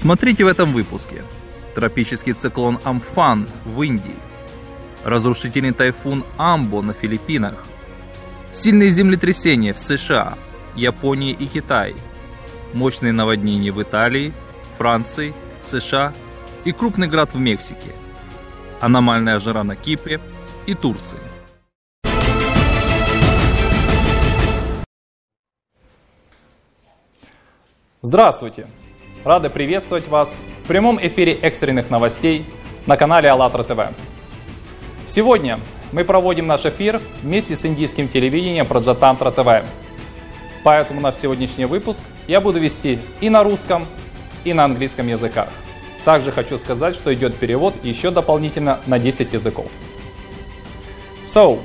Смотрите 0.00 0.44
в 0.44 0.48
этом 0.48 0.72
выпуске. 0.72 1.22
Тропический 1.74 2.32
циклон 2.32 2.80
Амфан 2.84 3.46
в 3.66 3.82
Индии. 3.82 4.16
Разрушительный 5.04 5.72
тайфун 5.72 6.24
Амбо 6.38 6.80
на 6.80 6.94
Филиппинах. 6.94 7.66
Сильные 8.50 8.92
землетрясения 8.92 9.74
в 9.74 9.78
США, 9.78 10.38
Японии 10.74 11.32
и 11.32 11.46
Китае. 11.46 11.96
Мощные 12.72 13.12
наводнения 13.12 13.72
в 13.72 13.82
Италии, 13.82 14.32
Франции, 14.78 15.34
США 15.62 16.14
и 16.64 16.72
крупный 16.72 17.06
град 17.06 17.34
в 17.34 17.38
Мексике. 17.38 17.92
Аномальная 18.80 19.38
жара 19.38 19.64
на 19.64 19.76
Кипре 19.76 20.18
и 20.64 20.74
Турции. 20.74 21.18
Здравствуйте! 28.00 28.66
Рады 29.22 29.50
приветствовать 29.50 30.08
вас 30.08 30.34
в 30.64 30.68
прямом 30.68 30.98
эфире 30.98 31.34
экстренных 31.34 31.90
новостей 31.90 32.46
на 32.86 32.96
канале 32.96 33.28
АЛЛАТРА 33.28 33.64
ТВ. 33.64 33.80
Сегодня 35.06 35.60
мы 35.92 36.04
проводим 36.04 36.46
наш 36.46 36.64
эфир 36.64 37.02
вместе 37.22 37.54
с 37.54 37.66
индийским 37.66 38.08
телевидением 38.08 38.64
Праджатантра 38.64 39.30
ТВ. 39.30 39.68
Поэтому 40.64 41.02
наш 41.02 41.16
сегодняшний 41.16 41.66
выпуск 41.66 42.02
я 42.28 42.40
буду 42.40 42.60
вести 42.60 42.98
и 43.20 43.28
на 43.28 43.44
русском, 43.44 43.86
и 44.44 44.54
на 44.54 44.64
английском 44.64 45.06
языках. 45.06 45.48
Также 46.06 46.32
хочу 46.32 46.56
сказать, 46.56 46.94
что 46.94 47.12
идет 47.12 47.36
перевод 47.36 47.74
еще 47.82 48.10
дополнительно 48.10 48.80
на 48.86 48.98
10 48.98 49.34
языков. 49.34 49.66
So, 51.26 51.60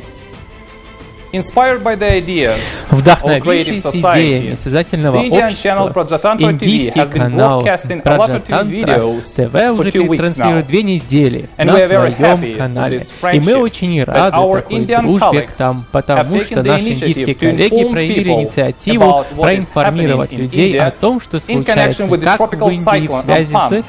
Вдохновившись 2.91 3.85
идеями 3.85 4.55
созидательного 4.55 5.17
общества, 5.19 5.93
индийский 6.39 7.05
канал 7.05 7.63
Праджатантра 8.03 8.99
ТВ 9.35 9.79
уже 9.79 9.91
транслирует 10.17 10.67
две 10.67 10.83
недели 10.83 11.49
на 11.57 11.77
своем 11.87 12.57
канале. 12.57 13.03
И 13.33 13.39
мы 13.39 13.55
очень 13.55 14.03
рады 14.03 14.31
такой 14.31 14.85
дружбе 14.85 15.41
к 15.41 15.53
там, 15.53 15.85
потому 15.91 16.41
что 16.41 16.63
наши 16.63 16.89
индийские 16.93 17.35
коллеги 17.35 17.91
проявили 17.91 18.29
инициативу 18.29 19.25
проинформировать 19.35 20.31
людей 20.33 20.79
о 20.79 20.91
том, 20.91 21.19
что 21.21 21.39
случается 21.39 22.07
как 22.07 22.53
в 22.53 22.69
Индии 22.69 23.07
в 23.07 23.13
связи 23.23 23.55
с 23.55 23.83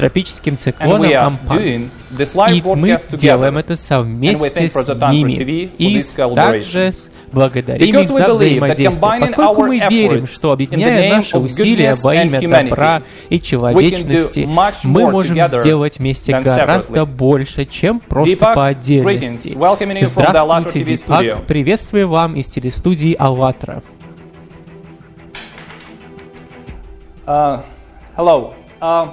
тропическим 0.00 0.56
циклоном 0.56 1.12
Ампан. 1.14 1.58
И 1.58 2.62
мы 2.74 2.98
делаем 3.12 3.58
это 3.58 3.76
совместе 3.76 4.68
с 4.68 4.88
ними 5.10 5.70
и 5.76 6.02
также 6.34 6.92
благодарим 7.30 7.98
их 7.98 8.08
за 8.08 8.32
взаимодействие, 8.32 9.20
поскольку 9.20 9.62
мы 9.66 9.78
верим, 9.88 10.26
что 10.26 10.52
объединяя 10.52 11.16
наши 11.16 11.38
усилия 11.38 11.94
во 11.94 12.14
имя 12.14 12.40
добра 12.40 13.02
и 13.28 13.40
человечности, 13.40 14.48
мы 14.84 15.10
можем 15.10 15.40
сделать 15.42 15.98
вместе 15.98 16.38
гораздо 16.40 17.04
больше, 17.04 17.66
чем 17.66 18.00
просто 18.00 18.54
по 18.54 18.66
отдельности. 18.66 19.56
Здравствуйте, 20.02 20.84
Дипак, 20.84 21.44
приветствую 21.46 22.08
вам 22.08 22.36
из 22.36 22.46
телестудии 22.46 23.14
«АЛЛАТРА». 23.18 23.82
Uh, 27.26 27.62
hello. 28.16 28.54
Uh, 28.80 29.12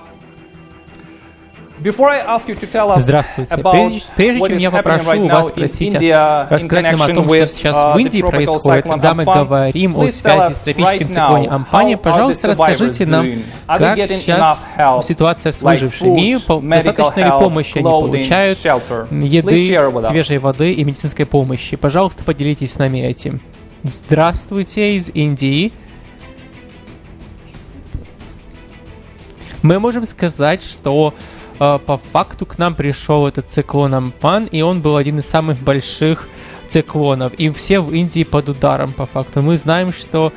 Здравствуйте. 2.97 3.55
Прежде, 3.57 4.01
прежде 4.15 4.49
чем 4.49 4.57
я 4.57 4.71
попрошу 4.71 5.27
вас 5.27 5.47
спросить, 5.49 5.93
рассказать 5.93 6.97
нам 6.97 7.01
о 7.01 7.07
том, 7.07 7.25
что 7.25 7.47
сейчас 7.47 7.75
uh, 7.75 7.93
в 7.93 7.97
Индии 7.99 8.21
происходит, 8.21 8.83
когда 8.85 9.13
мы 9.13 9.23
говорим 9.23 9.95
о 9.95 10.09
связи 10.09 10.53
с 10.53 10.59
тропическим 10.61 11.09
циклоне 11.09 11.49
Ампани, 11.49 11.95
пожалуйста, 11.95 12.47
расскажите 12.47 13.05
нам, 13.05 13.27
как 13.67 13.97
сейчас 13.97 14.67
ситуация 15.03 15.51
с 15.51 15.61
выжившими, 15.61 16.37
достаточно 16.81 17.19
ли 17.19 17.29
помощи 17.31 17.77
они 17.77 17.83
получают, 17.83 18.57
еды, 19.11 20.01
свежей 20.07 20.37
воды 20.39 20.73
и 20.73 20.83
медицинской 20.83 21.25
помощи. 21.25 21.75
Пожалуйста, 21.75 22.23
поделитесь 22.23 22.73
с 22.73 22.77
нами 22.79 22.99
этим. 22.99 23.39
Здравствуйте 23.83 24.95
из 24.95 25.09
Индии. 25.13 25.71
Мы 29.61 29.79
можем 29.79 30.05
сказать, 30.05 30.63
что 30.63 31.13
по 31.57 31.99
факту 32.11 32.45
к 32.45 32.57
нам 32.57 32.75
пришел 32.75 33.27
этот 33.27 33.49
циклон 33.49 33.93
Ампан, 33.93 34.45
и 34.45 34.61
он 34.61 34.81
был 34.81 34.95
один 34.95 35.19
из 35.19 35.25
самых 35.25 35.57
больших 35.59 36.27
циклонов. 36.69 37.33
И 37.35 37.49
все 37.49 37.79
в 37.79 37.93
Индии 37.93 38.23
под 38.23 38.49
ударом, 38.49 38.93
по 38.93 39.05
факту. 39.05 39.41
Мы 39.41 39.57
знаем, 39.57 39.93
что 39.93 40.31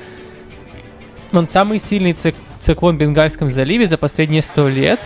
он 1.33 1.49
самый 1.49 1.79
сильный 1.79 2.17
циклон 2.61 2.97
в 2.97 2.99
Бенгальском 2.99 3.49
заливе 3.49 3.87
за 3.87 3.97
последние 3.99 4.43
сто 4.43 4.69
лет. 4.69 5.01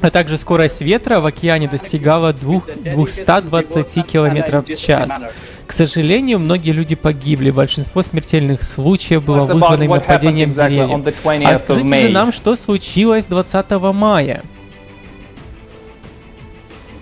А 0.00 0.10
также 0.10 0.38
скорость 0.38 0.80
ветра 0.80 1.20
в 1.20 1.26
океане 1.26 1.68
достигала 1.68 2.32
2, 2.32 2.62
220 2.94 4.06
км 4.06 4.62
в 4.62 4.76
час. 4.76 5.24
К 5.66 5.72
сожалению, 5.72 6.38
многие 6.38 6.70
люди 6.70 6.94
погибли. 6.94 7.50
Большинство 7.50 8.02
смертельных 8.02 8.62
случаев 8.62 9.22
было 9.24 9.40
вызвано 9.40 9.84
нападением 9.84 10.50
деревьев. 10.50 11.06
А 11.46 11.58
скажите 11.58 11.96
же 11.96 12.08
нам, 12.08 12.32
что 12.32 12.56
случилось 12.56 13.26
20 13.26 13.70
мая? 13.92 14.42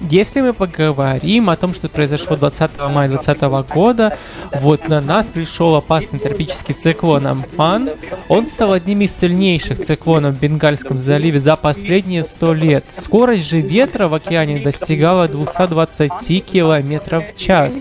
Если 0.00 0.40
мы 0.40 0.52
поговорим 0.52 1.50
о 1.50 1.56
том, 1.56 1.74
что 1.74 1.88
произошло 1.88 2.36
20 2.36 2.70
мая 2.90 3.08
2020 3.08 3.74
года, 3.74 4.16
вот 4.52 4.88
на 4.88 5.00
нас 5.00 5.26
пришел 5.26 5.74
опасный 5.74 6.20
тропический 6.20 6.72
циклон 6.74 7.26
Амфан. 7.26 7.90
Он 8.28 8.46
стал 8.46 8.74
одним 8.74 9.00
из 9.00 9.16
сильнейших 9.18 9.84
циклонов 9.84 10.36
в 10.36 10.40
Бенгальском 10.40 11.00
заливе 11.00 11.40
за 11.40 11.56
последние 11.56 12.24
100 12.24 12.52
лет. 12.54 12.84
Скорость 13.02 13.48
же 13.48 13.60
ветра 13.60 14.06
в 14.06 14.14
океане 14.14 14.60
достигала 14.60 15.26
220 15.26 16.44
км 16.44 17.20
в 17.20 17.36
час. 17.36 17.74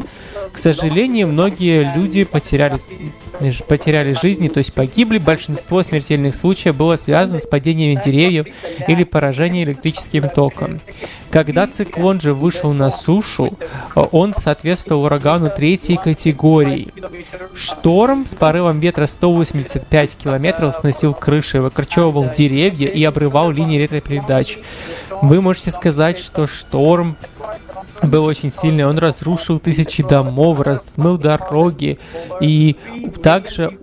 К 0.51 0.57
сожалению, 0.57 1.27
многие 1.27 1.95
люди 1.95 2.23
потеряли, 2.23 2.79
потеряли 3.67 4.13
жизни, 4.13 4.47
то 4.47 4.59
есть 4.59 4.73
погибли. 4.73 5.17
Большинство 5.17 5.83
смертельных 5.83 6.35
случаев 6.35 6.75
было 6.75 6.95
связано 6.95 7.39
с 7.39 7.47
падением 7.47 8.01
деревьев 8.01 8.47
или 8.87 9.03
поражением 9.03 9.69
электрическим 9.69 10.29
током. 10.29 10.81
Когда 11.29 11.67
циклон 11.67 12.21
же 12.21 12.33
вышел 12.33 12.73
на 12.73 12.89
сушу, 12.91 13.57
он 13.95 14.33
соответствовал 14.33 15.03
урагану 15.03 15.49
третьей 15.49 15.97
категории. 15.97 16.93
Шторм 17.53 18.25
с 18.25 18.35
порывом 18.35 18.79
ветра 18.79 19.07
185 19.07 20.17
км 20.17 20.71
сносил 20.71 21.13
крыши, 21.13 21.61
выкорчевывал 21.61 22.29
деревья 22.35 22.87
и 22.87 23.03
обрывал 23.03 23.51
линии 23.51 23.77
электропередач. 23.77 24.57
Вы 25.21 25.41
можете 25.41 25.71
сказать, 25.71 26.17
что 26.17 26.47
шторм 26.47 27.17
был 28.03 28.25
очень 28.25 28.51
сильный. 28.51 28.85
Он 28.85 28.97
разрушил 28.97 29.59
тысячи 29.59 30.03
домов, 30.03 30.59
размыл 30.59 31.17
дороги. 31.17 31.99
И 32.41 32.75
также 33.23 33.77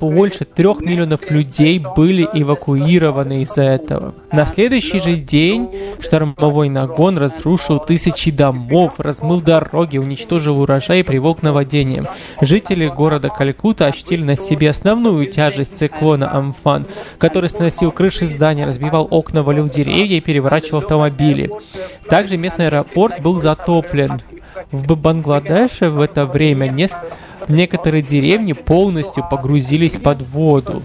больше 0.00 0.44
трех 0.44 0.80
миллионов 0.80 1.30
людей 1.30 1.82
были 1.96 2.28
эвакуированы 2.32 3.42
из-за 3.42 3.62
этого. 3.62 4.14
На 4.32 4.46
следующий 4.46 5.00
же 5.00 5.16
день 5.16 5.70
штормовой 6.00 6.68
нагон 6.68 7.18
разрушил 7.18 7.78
тысячи 7.78 8.30
домов, 8.30 8.94
размыл 8.98 9.40
дороги, 9.40 9.98
уничтожил 9.98 10.60
урожай 10.60 11.00
и 11.00 11.02
привел 11.02 11.34
к 11.34 11.42
наводнениям. 11.42 12.08
Жители 12.40 12.88
города 12.88 13.28
Калькута 13.28 13.86
ощутили 13.86 14.22
на 14.22 14.36
себе 14.36 14.70
основную 14.70 15.30
тяжесть 15.30 15.78
циклона 15.78 16.34
Амфан, 16.34 16.86
который 17.18 17.48
сносил 17.48 17.90
крыши 17.90 18.26
зданий, 18.26 18.64
разбивал 18.64 19.08
окна, 19.10 19.42
валил 19.42 19.68
деревья 19.68 20.16
и 20.16 20.20
переворачивал 20.20 20.78
автомобили. 20.78 21.50
Также 22.08 22.36
местный 22.36 22.66
аэропорт 22.66 23.20
был 23.20 23.40
затоплен. 23.40 24.20
В 24.70 24.96
Бангладеше 24.96 25.90
в 25.90 26.00
это 26.00 26.24
время 26.24 26.68
не... 26.68 26.88
некоторые 27.48 28.02
деревни 28.02 28.52
полностью 28.52 29.24
погрузились 29.28 29.92
под 29.92 30.22
воду. 30.28 30.82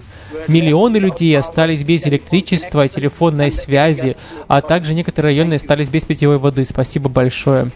Миллионы 0.48 0.96
людей 0.96 1.36
остались 1.36 1.82
без 1.82 2.06
электричества 2.06 2.84
и 2.84 2.88
телефонной 2.88 3.50
связи, 3.50 4.16
а 4.48 4.60
также 4.60 4.94
некоторые 4.94 5.34
районы 5.34 5.54
остались 5.54 5.88
без 5.88 6.04
питьевой 6.04 6.38
воды. 6.38 6.64
Спасибо 6.64 7.08
большое. 7.08 7.70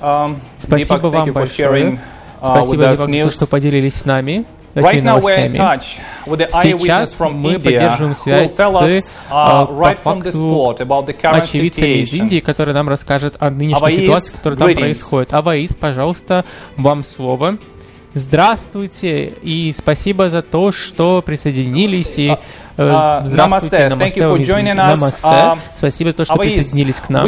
Um, 0.00 0.36
Спасибо 0.58 1.08
вам 1.08 1.32
большое. 1.32 1.92
Uh, 1.92 1.98
Спасибо, 2.42 2.96
Дипак, 2.96 3.32
что 3.32 3.46
поделились 3.46 3.94
с 3.94 4.04
нами 4.04 4.44
Right 4.74 5.02
Сейчас 6.62 7.18
мы 7.20 7.58
поддерживаем 7.58 8.14
связь 8.14 8.54
с 8.54 8.58
uh, 8.58 9.02
uh, 9.30 9.66
по 9.66 9.94
факту 9.94 10.76
очевидцами 11.22 12.02
из 12.02 12.12
Индии, 12.12 12.40
которые 12.40 12.74
нам 12.74 12.88
расскажут 12.88 13.36
о 13.38 13.50
нынешней 13.50 13.96
ситуации, 14.04 14.36
которая 14.36 14.58
там 14.58 14.74
происходит. 14.74 15.34
Аваис, 15.34 15.74
пожалуйста, 15.74 16.44
вам 16.76 17.04
слово. 17.04 17.58
Здравствуйте 18.14 19.32
и 19.42 19.74
спасибо 19.76 20.28
за 20.28 20.42
то, 20.42 20.70
что 20.70 21.22
присоединились 21.22 22.18
и 22.18 22.36
uh, 22.76 23.22
Здравствуйте, 23.26 23.88
намасте, 23.88 24.74
намасте. 24.74 25.62
Спасибо 25.76 26.10
за 26.10 26.16
то, 26.18 26.24
что 26.24 26.36
присоединились 26.36 26.96
к 26.96 27.08
нам. 27.08 27.26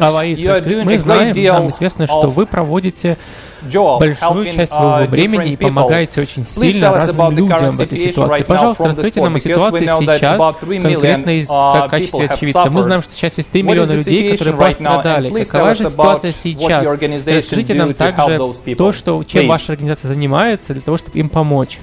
Аваис, 0.00 0.38
мы 0.84 0.98
знаем, 0.98 1.36
нам 1.36 1.68
известно, 1.70 2.06
что 2.06 2.30
вы 2.30 2.46
проводите 2.46 3.16
большую 3.62 4.52
часть 4.52 4.72
uh, 4.72 4.76
своего 4.76 5.10
времени 5.10 5.52
и 5.52 5.56
помогаете 5.56 6.20
очень 6.22 6.46
сильно 6.46 6.92
разным 6.92 7.36
людям 7.36 7.70
в 7.70 7.80
этой 7.80 7.98
ситуации. 7.98 8.44
Пожалуйста, 8.44 8.84
расскажите 8.84 9.22
нам 9.22 9.34
о 9.36 9.40
ситуации 9.40 9.86
сейчас, 9.86 10.40
about 10.40 10.60
3 10.60 10.78
million, 10.78 10.92
конкретно 10.92 11.30
из 11.38 11.50
uh, 11.50 11.72
как 11.74 11.90
качестве 11.90 12.26
очевидца. 12.26 12.70
Мы 12.70 12.82
знаем, 12.82 13.02
что 13.02 13.14
сейчас 13.14 13.38
есть 13.38 13.50
3 13.50 13.60
What 13.60 13.64
is 13.64 13.70
миллиона 13.70 13.92
людей, 13.92 14.36
которые 14.36 14.56
пострадали. 14.56 15.44
Какова 15.44 15.74
же 15.74 15.90
ситуация 15.90 16.32
сейчас? 16.32 16.86
Расскажите 16.86 17.74
нам 17.74 17.94
также 17.94 18.74
то, 18.76 18.92
что, 18.92 19.24
чем 19.24 19.48
ваша 19.48 19.72
организация 19.72 20.08
занимается, 20.08 20.72
для 20.72 20.82
того, 20.82 20.96
чтобы 20.96 21.18
им 21.18 21.28
помочь. 21.28 21.78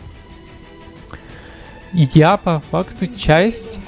Я 1.94 2.38
по 2.38 2.62
факту 2.70 3.08
часть 3.08 3.80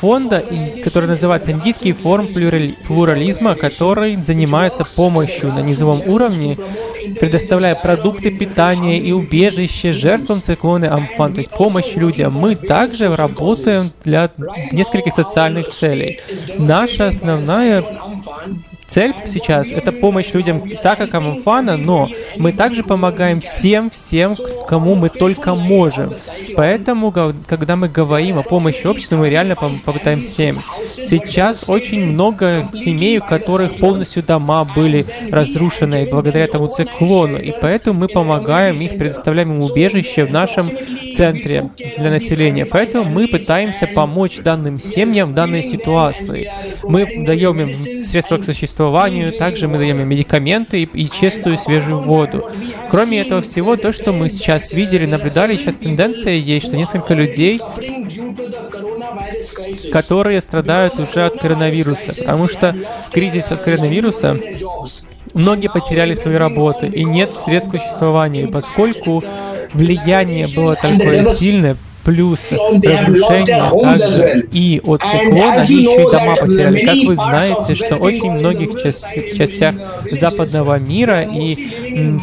фонда, 0.00 0.38
и- 0.38 0.80
который 0.82 1.08
называется 1.08 1.52
Индийский 1.52 1.92
форум 1.92 2.28
плюрали- 2.28 2.74
плурализма, 2.86 3.54
который 3.54 4.16
занимается 4.16 4.84
помощью 4.84 5.52
на 5.52 5.60
низовом 5.60 6.02
уровне, 6.06 6.56
предоставляя 7.20 7.74
продукты 7.74 8.30
питания 8.30 8.98
и 8.98 9.12
убежище 9.12 9.92
жертвам 9.92 10.42
циклона 10.42 10.94
Амфан, 10.94 11.32
то 11.32 11.38
есть 11.38 11.50
помощь 11.50 11.94
людям. 11.94 12.34
Мы 12.34 12.54
также 12.54 13.14
работаем 13.14 13.90
для 14.04 14.30
нескольких 14.72 15.14
социальных 15.14 15.70
целей. 15.70 16.20
Наша 16.58 17.08
основная 17.08 17.84
цель 18.88 19.14
сейчас 19.26 19.70
это 19.70 19.92
помощь 19.92 20.32
людям 20.32 20.62
так 20.82 20.98
как 20.98 21.14
Амфана, 21.14 21.76
но 21.76 22.08
мы 22.36 22.52
также 22.52 22.82
помогаем 22.82 23.40
всем, 23.40 23.90
всем, 23.90 24.36
кому 24.66 24.94
мы 24.94 25.08
только 25.08 25.54
можем. 25.54 26.14
Поэтому, 26.56 27.12
когда 27.46 27.76
мы 27.76 27.88
говорим 27.88 28.38
о 28.38 28.42
помощи 28.42 28.86
обществу, 28.86 29.18
мы 29.18 29.28
реально 29.28 29.52
пом- 29.52 29.78
попытаем 29.84 30.20
всем. 30.22 30.56
Сейчас 30.94 31.68
очень 31.68 32.06
много 32.06 32.68
семей, 32.72 33.18
у 33.18 33.22
которых 33.22 33.76
полностью 33.76 34.22
дома 34.22 34.64
были 34.64 35.06
разрушены 35.30 36.08
благодаря 36.10 36.44
этому 36.44 36.68
циклону, 36.68 37.36
и 37.36 37.52
поэтому 37.52 38.00
мы 38.00 38.08
помогаем 38.08 38.76
их, 38.76 38.98
предоставляем 38.98 39.52
им 39.52 39.62
убежище 39.62 40.24
в 40.24 40.32
нашем 40.32 40.66
центре 41.14 41.70
для 41.98 42.10
населения. 42.10 42.64
Поэтому 42.64 43.04
мы 43.04 43.28
пытаемся 43.28 43.86
помочь 43.86 44.38
данным 44.38 44.80
семьям 44.80 45.32
в 45.32 45.34
данной 45.34 45.62
ситуации. 45.62 46.50
Мы 46.84 47.24
даем 47.24 47.60
им 47.60 48.04
средства 48.04 48.38
к 48.38 48.44
существованию, 48.44 48.77
также 49.38 49.68
мы 49.68 49.78
даем 49.78 50.00
им 50.00 50.08
медикаменты 50.08 50.82
и, 50.82 50.84
и 50.84 51.10
чистую 51.10 51.58
свежую 51.58 52.02
воду. 52.02 52.50
Кроме 52.90 53.20
этого 53.20 53.42
всего, 53.42 53.76
то, 53.76 53.92
что 53.92 54.12
мы 54.12 54.30
сейчас 54.30 54.72
видели, 54.72 55.06
наблюдали, 55.06 55.56
сейчас 55.56 55.74
тенденция 55.74 56.34
есть, 56.34 56.66
что 56.66 56.76
несколько 56.76 57.14
людей, 57.14 57.60
которые 59.92 60.40
страдают 60.40 60.98
уже 60.98 61.26
от 61.26 61.40
коронавируса, 61.40 62.14
потому 62.16 62.48
что 62.48 62.76
кризис 63.12 63.50
от 63.50 63.62
коронавируса 63.62 64.38
Многие 65.34 65.68
потеряли 65.68 66.14
свои 66.14 66.36
работы, 66.36 66.86
и 66.86 67.04
нет 67.04 67.30
средств 67.44 67.70
к 67.70 67.76
существованию, 67.76 68.50
поскольку 68.50 69.22
влияние 69.74 70.48
было 70.48 70.74
такое 70.74 71.34
сильное, 71.34 71.76
плюс 72.08 72.40
разрушение 72.50 73.68
также 73.82 74.48
и 74.50 74.80
от 74.82 75.02
циклона, 75.02 75.60
они 75.60 75.82
еще 75.82 76.02
и 76.02 76.10
дома 76.10 76.36
потеряли. 76.36 76.86
Как 76.86 76.96
вы 77.06 77.16
знаете, 77.16 77.74
что 77.74 77.96
очень 77.96 78.30
многих 78.30 78.82
части- 78.82 79.36
частях 79.36 79.74
западного 80.10 80.78
мира 80.78 81.22
и 81.22 82.16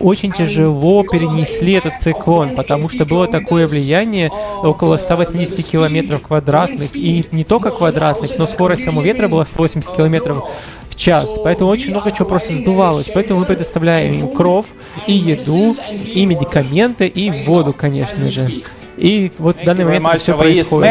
очень 0.00 0.32
тяжело 0.32 1.02
перенесли 1.02 1.74
этот 1.74 2.00
циклон, 2.00 2.56
потому 2.56 2.88
что 2.88 3.04
было 3.04 3.26
такое 3.26 3.66
влияние 3.66 4.30
около 4.62 4.96
180 4.96 5.66
километров 5.66 6.22
квадратных, 6.22 6.96
и 6.96 7.26
не 7.30 7.44
только 7.44 7.70
квадратных, 7.72 8.38
но 8.38 8.46
скорость 8.46 8.84
самого 8.84 9.04
ветра 9.04 9.28
была 9.28 9.44
180 9.44 9.94
километров 9.94 10.44
в 10.88 10.96
час. 10.96 11.30
Поэтому 11.42 11.70
очень 11.70 11.90
много 11.90 12.12
чего 12.12 12.26
просто 12.26 12.54
сдувалось. 12.54 13.10
Поэтому 13.12 13.40
мы 13.40 13.46
предоставляем 13.46 14.14
им 14.14 14.28
кров, 14.28 14.66
и 15.06 15.12
еду, 15.12 15.76
и 15.90 16.24
медикаменты, 16.24 17.06
и 17.06 17.44
воду, 17.44 17.74
конечно 17.76 18.30
же. 18.30 18.62
И 18.96 19.32
вот 19.38 19.56
в 19.56 19.64
данный 19.64 19.84
момент 19.84 20.04
все 20.22 20.32
происходит. 20.38 20.90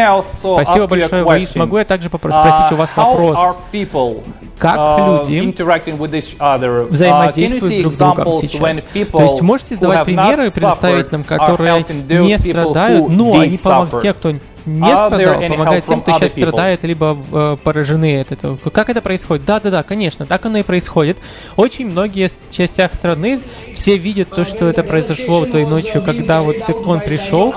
Спасибо 0.64 0.88
большое, 0.88 1.24
Ваис. 1.24 1.56
Могу 1.60 1.78
я 1.78 1.86
также 1.86 2.10
попро- 2.10 2.32
Uh, 2.32 2.40
спросить 2.42 2.72
у 2.72 2.76
вас 2.76 2.90
вопрос? 2.98 3.56
Как 4.58 4.78
uh, 4.78 5.20
люди? 5.20 5.54
Uh, 6.40 6.88
взаимодействуют 6.90 7.82
друг 7.82 7.94
с 7.94 7.98
другом 7.98 8.42
сейчас. 8.42 8.84
То 9.12 9.24
есть 9.24 9.42
можете 9.42 9.76
have 9.76 10.06
примеры 10.06 10.52
предоставить 10.52 11.12
нам, 11.12 11.24
которые 11.24 11.86
не 11.88 12.38
страдают, 12.38 13.10
но 13.10 13.40
они 13.40 13.58
помогают 13.58 14.02
тем, 14.02 14.14
кто 14.14 14.32
не 14.66 14.86
страдал, 14.96 15.20
help 15.20 15.88
тем, 15.88 16.02
кто 16.02 16.14
сейчас 16.14 16.32
страдает, 16.32 16.84
либо 16.84 17.18
э, 17.32 17.58
поражены 17.62 18.22
от 18.22 18.32
этого. 18.32 18.58
Как 18.58 18.90
это 18.90 19.02
происходит? 19.02 19.46
Да, 19.46 19.60
да, 19.60 19.70
да, 19.70 19.84
конечно, 19.84 20.26
так 20.26 20.46
оно 20.46 20.60
и 20.60 20.64
происходит. 20.64 21.18
Очень 21.56 21.88
многие 21.88 22.30
с- 22.30 22.38
частях 22.52 22.94
страны 22.94 23.40
все 23.76 23.98
видят 23.98 24.30
то, 24.30 24.46
что 24.46 24.70
это 24.70 24.84
произошло 24.84 25.46
той 25.46 25.66
ночью, 25.66 26.02
когда 26.02 26.42
вот 26.42 26.64
циклон 26.64 27.02
пришел, 27.02 27.54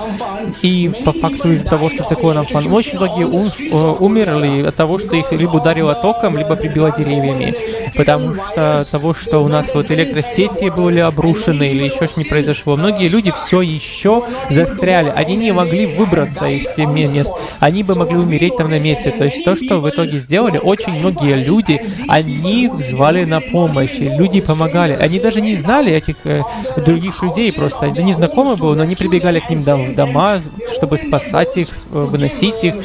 и 0.61 0.91
по 1.05 1.13
факту 1.13 1.51
из-за 1.51 1.69
того, 1.69 1.89
что 1.89 2.03
циклон 2.03 2.39
Амфан, 2.39 2.71
очень 2.71 2.97
многие 2.97 3.25
ум- 3.25 3.51
э, 3.59 3.95
умерли 3.99 4.63
от 4.63 4.75
того, 4.75 4.99
что 4.99 5.15
их 5.15 5.31
либо 5.31 5.57
ударило 5.57 5.95
током, 5.95 6.37
либо 6.37 6.55
прибило 6.55 6.91
деревьями. 6.97 7.55
Потому 7.95 8.35
что 8.35 8.85
того, 8.91 9.13
что 9.13 9.43
у 9.43 9.47
нас 9.47 9.67
вот 9.73 9.91
электросети 9.91 10.69
были 10.69 10.99
обрушены 10.99 11.69
или 11.69 11.85
еще 11.85 12.07
что-нибудь 12.07 12.29
произошло. 12.29 12.75
Многие 12.75 13.07
люди 13.07 13.31
все 13.31 13.61
еще 13.61 14.23
застряли. 14.49 15.11
Они 15.15 15.35
не 15.35 15.51
могли 15.51 15.97
выбраться 15.97 16.47
из 16.47 16.63
тех 16.75 16.89
мест. 16.89 17.33
Они 17.59 17.83
бы 17.83 17.95
могли 17.95 18.17
умереть 18.17 18.57
там 18.57 18.67
на 18.67 18.79
месте. 18.79 19.11
То 19.11 19.25
есть 19.25 19.43
то, 19.43 19.55
что 19.55 19.79
в 19.79 19.89
итоге 19.89 20.19
сделали, 20.19 20.57
очень 20.57 20.93
многие 20.93 21.35
люди, 21.35 21.81
они 22.07 22.69
звали 22.79 23.25
на 23.25 23.41
помощь. 23.41 23.97
Люди 23.97 24.41
помогали. 24.41 24.93
Они 24.93 25.19
даже 25.19 25.41
не 25.41 25.55
знали 25.55 25.91
этих 25.91 26.15
э, 26.25 26.41
других 26.77 27.23
людей 27.23 27.51
просто. 27.51 27.87
Они 27.87 28.03
не 28.03 28.13
знакомы 28.13 28.55
были, 28.55 28.77
но 28.77 28.83
они 28.83 28.95
прибегали 28.95 29.39
к 29.39 29.49
ним 29.49 29.59
в 29.59 29.95
дома, 29.95 30.41
чтобы 30.75 30.97
спасать 30.97 31.57
их, 31.57 31.67
выносить 31.89 32.63
их 32.63 32.75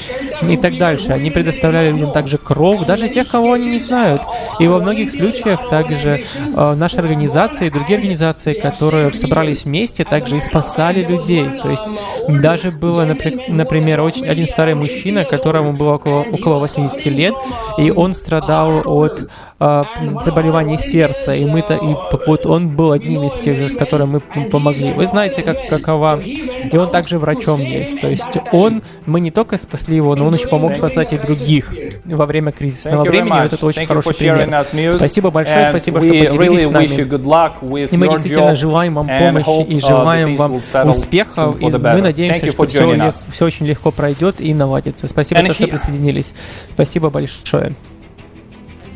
и 0.50 0.56
так 0.56 0.78
дальше. 0.78 1.12
Они 1.12 1.30
предоставляли 1.30 1.90
людям 1.90 2.12
также 2.12 2.38
кровь, 2.38 2.86
даже 2.86 3.08
тех, 3.08 3.28
кого 3.28 3.52
они 3.52 3.66
не 3.66 3.80
знают. 3.80 4.22
И 4.58 4.66
во 4.66 4.78
многих 4.80 5.10
случаях 5.12 5.68
также 5.68 6.24
э, 6.34 6.74
наша 6.74 6.98
организация 6.98 7.68
и 7.68 7.70
другие 7.70 7.98
организации, 7.98 8.52
которые 8.52 9.12
собрались 9.12 9.64
вместе, 9.64 10.04
также 10.04 10.36
и 10.36 10.40
спасали 10.40 11.04
людей. 11.04 11.48
То 11.62 11.70
есть 11.70 11.86
даже 12.28 12.70
было, 12.70 13.02
напри- 13.02 13.44
например, 13.48 14.00
очень 14.00 14.26
один 14.26 14.46
старый 14.46 14.74
мужчина, 14.74 15.24
которому 15.24 15.72
было 15.72 15.94
около, 15.94 16.20
около 16.20 16.58
80 16.58 17.06
лет, 17.06 17.34
и 17.78 17.90
он 17.90 18.14
страдал 18.14 18.82
от 18.84 19.28
э, 19.62 19.84
заболеваний 20.24 20.78
сердца, 20.78 21.34
и 21.34 21.44
мы-то, 21.44 21.74
и 21.74 21.94
вот 22.26 22.46
он 22.46 22.68
был 22.68 22.92
одним 22.92 23.24
из 23.24 23.34
тех, 23.34 23.58
же, 23.58 23.68
с 23.68 23.76
которым 23.76 24.10
мы 24.10 24.20
помогли. 24.20 24.92
Вы 24.92 25.06
знаете, 25.06 25.42
как, 25.42 25.68
какова, 25.68 26.20
и 26.20 26.76
он 26.76 26.90
также 26.90 27.18
врачом 27.18 27.60
есть. 27.60 28.00
То 28.00 28.08
есть 28.08 28.38
он, 28.52 28.82
мы 29.06 29.20
не 29.20 29.30
только 29.30 29.58
спасли 29.58 29.96
его, 29.96 30.14
но 30.16 30.26
он 30.26 30.34
еще 30.34 30.48
помог 30.48 30.76
спасать 30.76 31.12
и 31.12 31.18
других 31.18 31.72
во 32.04 32.26
время 32.26 32.52
кризисного 32.52 33.04
времени. 33.04 33.32
much. 33.32 33.54
Это 33.54 33.66
очень 33.66 33.82
Thank 33.82 33.86
хороший 33.86 34.14
пример. 34.14 34.92
Спасибо 34.92 35.30
большое, 35.30 35.66
спасибо, 35.68 36.00
что 36.00 36.08
поделились 36.08 36.68
нами. 36.68 37.86
И 37.86 37.96
мы 37.96 38.08
действительно 38.08 38.56
желаем 38.56 38.94
вам 38.94 39.06
помощи 39.06 39.66
и 39.68 39.76
uh, 39.76 39.80
желаем 39.80 40.36
вам 40.36 40.54
успехов. 40.90 41.60
И 41.60 41.66
мы 41.66 42.02
надеемся, 42.02 42.50
что 42.50 42.66
все, 42.66 43.10
все 43.32 43.44
очень 43.44 43.66
легко 43.66 43.90
пройдет 43.90 44.40
и 44.40 44.52
наладится. 44.54 45.08
Спасибо, 45.08 45.52
что 45.52 45.66
присоединились. 45.66 46.34
Спасибо 46.74 47.10
большое. 47.10 47.74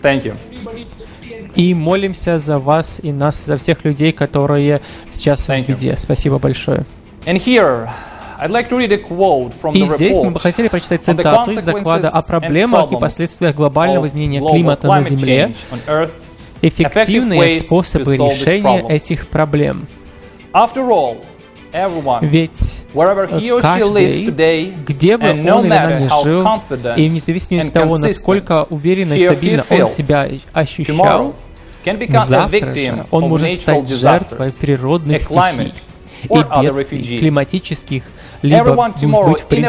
Thank 0.02 0.24
you. 0.24 0.55
И 1.56 1.74
молимся 1.74 2.38
за 2.38 2.58
вас 2.58 3.00
и 3.02 3.12
нас, 3.12 3.42
за 3.44 3.56
всех 3.56 3.84
людей, 3.84 4.12
которые 4.12 4.80
сейчас 5.12 5.48
Thank 5.48 5.64
в 5.64 5.68
you. 5.68 5.74
беде. 5.74 5.96
Спасибо 5.98 6.38
большое. 6.38 6.84
And 7.24 7.42
here, 7.42 7.88
I'd 8.38 8.50
like 8.50 8.68
to 8.68 8.76
read 8.76 8.92
a 8.92 8.98
quote 8.98 9.52
from 9.60 9.74
И 9.74 9.82
the 9.82 9.96
здесь 9.96 10.16
мы 10.18 10.30
бы 10.30 10.40
хотели 10.40 10.68
прочитать 10.68 11.02
цитату 11.02 11.52
из 11.52 11.62
доклада 11.62 12.08
о 12.10 12.22
проблемах 12.22 12.92
и 12.92 12.96
последствиях 12.96 13.56
глобального 13.56 14.06
изменения 14.06 14.40
климата 14.40 14.86
на 14.86 15.02
Земле, 15.02 15.54
эффективные 16.62 17.60
способы 17.60 18.16
решения 18.16 18.86
этих 18.88 19.28
проблем. 19.28 19.86
Ведь 22.22 22.82
каждый, 23.60 24.70
где 24.86 25.16
бы 25.18 25.28
он 25.30 25.38
или 25.38 25.50
она 25.50 26.00
ни 26.00 26.22
жил, 26.22 26.46
и 26.96 27.08
and 27.08 27.66
от 27.66 27.72
того, 27.72 27.98
насколько 27.98 28.66
уверенно 28.70 29.14
и 29.14 29.26
стабильно 29.26 29.64
он 29.68 29.90
себя 29.90 30.28
ощущал, 30.52 31.34
завтра 32.24 33.06
он 33.10 33.28
может 33.28 33.52
стать 33.60 33.88
жертвой 33.88 34.52
природных 34.52 35.22
стихий 35.22 35.72
и 36.22 36.62
бедствий, 36.62 37.18
климатических, 37.20 38.02
либо 38.42 38.74
быть, 38.74 39.02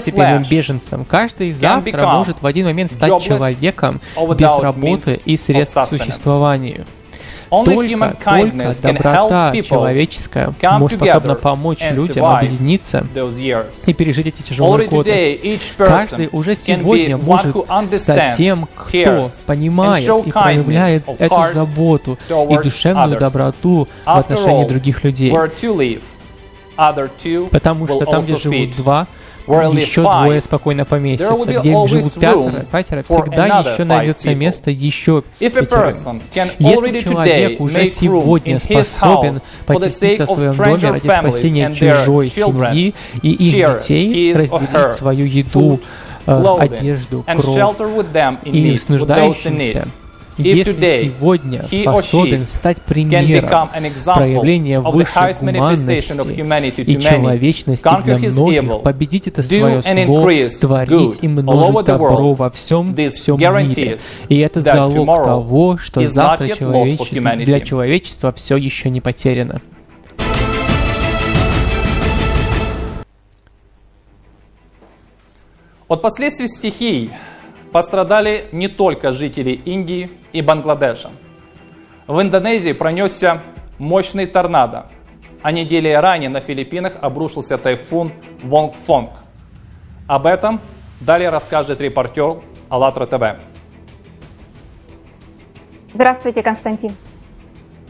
flash 0.08 0.50
беженцем. 0.50 1.06
Каждый 1.06 1.52
завтра 1.52 2.08
может 2.08 2.42
в 2.42 2.46
один 2.46 2.66
момент 2.66 2.92
стать 2.92 3.22
человеком 3.22 4.02
без 4.38 4.60
работы 4.60 5.20
и 5.26 5.38
средств 5.38 5.78
к 5.78 5.88
существованию. 5.88 6.86
Только, 7.50 8.18
только 8.24 8.74
доброта 8.82 9.54
человеческая 9.64 10.54
способна 10.90 11.36
помочь 11.36 11.80
людям 11.92 12.26
объединиться 12.26 13.06
и 13.86 13.94
пережить 13.94 14.28
эти 14.28 14.42
тяжелые 14.42 14.90
годы. 14.90 15.60
Каждый 15.78 16.30
уже 16.32 16.56
сегодня 16.56 17.18
может 17.18 17.56
стать 18.00 18.38
тем, 18.38 18.68
кто 18.76 19.28
понимает 19.46 20.08
и 20.26 20.32
проявляет 20.32 21.04
эту 21.20 21.46
заботу 21.54 22.18
и 22.30 22.58
душевную 22.64 23.20
доброту 23.20 23.88
в 24.06 24.10
отношении 24.10 24.66
других 24.68 25.04
людей. 25.04 25.32
Потому 27.52 27.88
что 27.88 28.06
там, 28.06 28.22
где 28.22 28.38
живут 28.38 28.76
два, 28.78 29.08
еще 29.48 30.02
двое 30.02 30.42
спокойно 30.42 30.86
поместятся. 30.86 31.60
Где 31.60 31.88
живут 31.88 32.14
пятеро, 32.14 32.66
пятеро 32.72 33.04
всегда 33.04 33.46
еще 33.46 33.84
найдется 33.84 34.36
место 34.36 34.72
еще 34.72 35.24
пятерым. 35.40 36.22
Если 36.60 37.00
человек 37.02 37.60
уже 37.62 37.88
сегодня 37.88 38.60
способен 38.60 39.40
потесниться 39.66 40.26
в 40.26 40.30
своем 40.32 40.56
доме 40.56 40.92
ради 40.92 41.08
спасения 41.08 41.74
чужой 41.74 42.30
семьи 42.30 42.94
и 43.22 43.32
их 43.32 43.78
детей, 43.80 44.34
разделить 44.34 44.92
свою 44.92 45.26
еду, 45.26 45.80
э, 46.26 46.56
одежду, 46.60 47.24
кровь 47.26 47.78
и 48.44 48.78
с 48.78 48.90
нуждающимся, 48.90 49.88
если 50.38 51.02
сегодня 51.04 51.66
способен 51.68 52.46
стать 52.46 52.78
примером 52.82 53.70
проявления 53.70 54.80
высшей 54.80 55.34
гуманности 55.40 56.82
и 56.82 57.00
человечности 57.00 57.88
для 58.04 58.18
многих, 58.18 58.84
победить 58.84 59.28
это 59.28 59.44
свое 59.44 59.82
зло, 59.82 60.50
творить 60.60 61.20
и 61.22 61.28
множить 61.28 61.86
добро 61.86 62.34
во 62.34 62.50
всем, 62.52 62.96
всем 62.96 63.38
мире. 63.38 63.98
И 64.30 64.38
это 64.40 64.62
залог 64.62 65.26
того, 65.26 65.78
что 65.78 66.06
завтра 66.06 66.50
человечество, 66.50 67.36
для 67.36 67.60
человечества 67.60 68.32
все 68.34 68.58
еще 68.58 68.90
не 68.90 69.02
потеряно. 69.02 69.62
От 75.88 76.02
последствий 76.02 76.50
стихий 76.50 77.12
пострадали 77.78 78.48
не 78.52 78.70
только 78.70 79.12
жители 79.12 79.52
Индии 79.52 80.10
и 80.34 80.42
Бангладеша. 80.42 81.12
В 82.08 82.20
Индонезии 82.20 82.72
пронесся 82.72 83.44
мощный 83.78 84.26
торнадо, 84.26 84.88
а 85.44 85.52
недели 85.52 85.92
ранее 85.92 86.32
на 86.32 86.40
Филиппинах 86.40 86.94
обрушился 87.02 87.56
тайфун 87.60 88.12
Вонг 88.42 88.74
Фонг. 88.74 89.12
Об 90.08 90.26
этом 90.26 90.60
далее 91.02 91.30
расскажет 91.30 91.80
репортер 91.80 92.38
АЛЛАТРА 92.70 93.06
ТВ. 93.06 93.42
Здравствуйте, 95.94 96.42
Константин. 96.42 96.96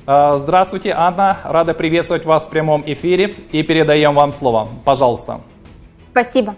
А, 0.06 0.36
здравствуйте, 0.36 0.91
Анна. 0.91 1.38
Рада 1.46 1.74
приветствовать 1.74 2.25
вас 2.25 2.46
в 2.46 2.50
прямом 2.50 2.84
эфире 2.86 3.34
и 3.53 3.63
передаем 3.63 4.15
вам 4.15 4.34
слово. 4.34 4.67
Пожалуйста. 4.84 5.39
Спасибо. 6.12 6.56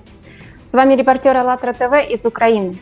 С 0.65 0.73
вами 0.73 0.95
репортер 0.95 1.37
АЛЛАТРА 1.37 1.73
ТВ 1.73 2.11
из 2.11 2.25
Украины. 2.25 2.79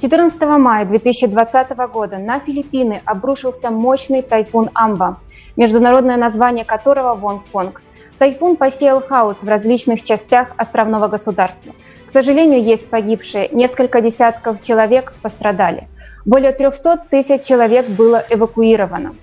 14 0.00 0.40
мая 0.58 0.84
2020 0.84 1.76
года 1.92 2.18
на 2.18 2.40
Филиппины 2.40 3.00
обрушился 3.04 3.70
мощный 3.70 4.22
тайфун 4.22 4.70
Амба, 4.74 5.20
международное 5.56 6.16
название 6.16 6.64
которого 6.64 7.14
Вонг-Фонг. 7.14 7.80
Тайфун 8.18 8.56
посеял 8.56 9.00
хаос 9.00 9.42
в 9.42 9.48
различных 9.48 10.02
частях 10.02 10.48
островного 10.56 11.08
государства. 11.08 11.72
К 12.06 12.10
сожалению, 12.10 12.62
есть 12.62 12.88
погибшие, 12.88 13.48
несколько 13.50 14.00
десятков 14.00 14.60
человек 14.60 15.14
пострадали. 15.22 15.88
Более 16.24 16.52
300 16.52 17.04
тысяч 17.10 17.44
человек 17.44 17.88
было 17.88 18.22
эвакуировано. 18.28 19.14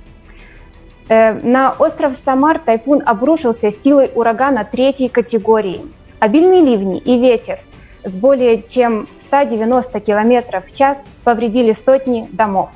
Э, 1.10 1.34
на 1.34 1.72
остров 1.72 2.16
Самар 2.16 2.60
тайфун 2.60 3.04
обрушился 3.06 3.72
силой 3.72 4.10
урагана 4.16 4.64
третьей 4.64 5.10
категории. 5.10 5.82
Обильные 6.20 6.62
ливни 6.62 6.98
и 7.00 7.20
ветер– 7.20 7.60
с 8.04 8.16
более 8.16 8.62
чем 8.64 9.08
190 9.18 10.00
км 10.00 10.64
в 10.66 10.76
час 10.76 11.04
повредили 11.24 11.74
сотни 11.74 12.28
домов. 12.32 12.70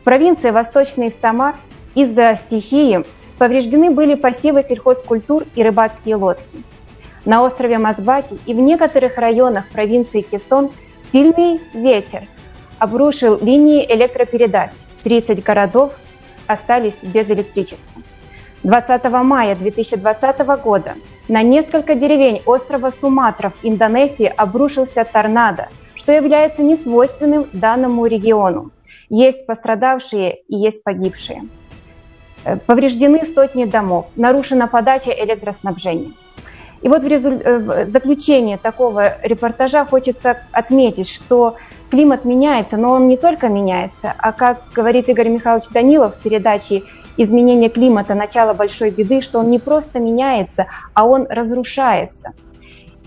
В 0.00 0.04
провинции 0.04 0.50
Восточный 0.50 1.10
Самар 1.10 1.56
из-за 1.94 2.34
стихии 2.34 3.04
повреждены 3.38 3.90
были 3.90 4.14
посевы 4.14 4.62
сельхозкультур 4.62 5.44
и 5.54 5.62
рыбацкие 5.62 6.16
лодки. 6.16 6.62
На 7.24 7.42
острове 7.42 7.78
Масбати 7.78 8.38
и 8.46 8.54
в 8.54 8.60
некоторых 8.60 9.16
районах 9.16 9.68
провинции 9.70 10.20
Кесон 10.20 10.70
сильный 11.00 11.60
ветер 11.74 12.28
обрушил 12.78 13.38
линии 13.40 13.84
электропередач. 13.84 14.72
30 15.02 15.42
городов 15.42 15.92
остались 16.46 16.98
без 17.02 17.28
электричества. 17.28 18.02
20 18.66 19.04
мая 19.22 19.54
2020 19.54 20.40
года 20.64 20.94
на 21.28 21.42
несколько 21.42 21.94
деревень 21.94 22.42
острова 22.46 22.90
Суматра 22.90 23.50
в 23.50 23.64
Индонезии 23.64 24.26
обрушился 24.26 25.04
торнадо, 25.04 25.68
что 25.94 26.10
является 26.10 26.64
несвойственным 26.64 27.46
данному 27.52 28.06
региону. 28.06 28.72
Есть 29.08 29.46
пострадавшие 29.46 30.38
и 30.48 30.56
есть 30.56 30.82
погибшие. 30.82 31.44
Э, 32.44 32.56
повреждены 32.56 33.24
сотни 33.24 33.66
домов, 33.66 34.06
нарушена 34.16 34.66
подача 34.66 35.10
электроснабжения. 35.10 36.10
И 36.82 36.88
вот 36.88 37.04
в, 37.04 37.06
резуль... 37.06 37.40
Э, 37.44 37.58
в 37.58 37.90
заключение 37.92 38.58
такого 38.58 39.20
репортажа 39.22 39.84
хочется 39.84 40.38
отметить, 40.50 41.08
что 41.08 41.54
климат 41.88 42.24
меняется, 42.24 42.76
но 42.76 42.90
он 42.90 43.06
не 43.06 43.16
только 43.16 43.46
меняется, 43.46 44.12
а, 44.18 44.32
как 44.32 44.64
говорит 44.74 45.08
Игорь 45.08 45.28
Михайлович 45.28 45.68
Данилов 45.68 46.16
в 46.16 46.20
передаче 46.20 46.82
изменение 47.16 47.70
климата, 47.70 48.14
начало 48.14 48.52
большой 48.52 48.90
беды, 48.90 49.20
что 49.20 49.38
он 49.38 49.50
не 49.50 49.58
просто 49.58 49.98
меняется, 49.98 50.66
а 50.94 51.06
он 51.06 51.26
разрушается. 51.28 52.32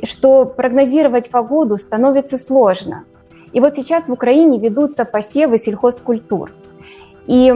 Что 0.03 0.45
прогнозировать 0.45 1.29
погоду 1.29 1.77
становится 1.77 2.37
сложно. 2.37 3.05
И 3.51 3.59
вот 3.59 3.75
сейчас 3.75 4.07
в 4.07 4.11
Украине 4.11 4.59
ведутся 4.59 5.05
посевы 5.05 5.57
сельхозкультур. 5.57 6.51
И 7.25 7.53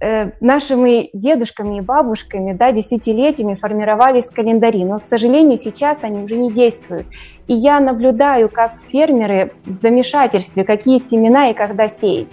э, 0.00 0.30
нашими 0.40 1.10
дедушками 1.12 1.78
и 1.78 1.80
бабушками 1.80 2.52
да, 2.52 2.72
десятилетиями 2.72 3.54
формировались 3.54 4.26
календари, 4.26 4.84
но, 4.84 4.98
к 4.98 5.06
сожалению, 5.06 5.58
сейчас 5.58 5.98
они 6.02 6.22
уже 6.24 6.36
не 6.36 6.52
действуют. 6.52 7.06
И 7.46 7.54
я 7.54 7.80
наблюдаю, 7.80 8.48
как 8.48 8.72
фермеры 8.90 9.52
в 9.64 9.72
замешательстве, 9.72 10.64
какие 10.64 10.98
семена 10.98 11.50
и 11.50 11.54
когда 11.54 11.88
сеять. 11.88 12.28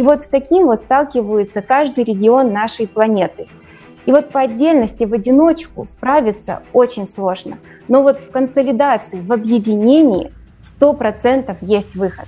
И 0.00 0.02
вот 0.02 0.22
с 0.22 0.28
таким 0.28 0.64
вот 0.64 0.80
сталкивается 0.80 1.60
каждый 1.60 2.04
регион 2.04 2.54
нашей 2.54 2.88
планеты. 2.88 3.48
И 4.06 4.12
вот 4.12 4.30
по 4.30 4.40
отдельности, 4.40 5.04
в 5.04 5.12
одиночку 5.12 5.84
справиться 5.84 6.62
очень 6.72 7.06
сложно. 7.06 7.58
Но 7.86 8.02
вот 8.02 8.18
в 8.18 8.30
консолидации, 8.30 9.20
в 9.20 9.30
объединении 9.30 10.32
100% 10.80 11.54
есть 11.60 11.96
выход. 11.96 12.24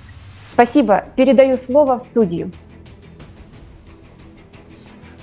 Спасибо. 0.53 1.05
Передаю 1.15 1.57
слово 1.57 1.97
в 1.97 2.03
студию. 2.03 2.51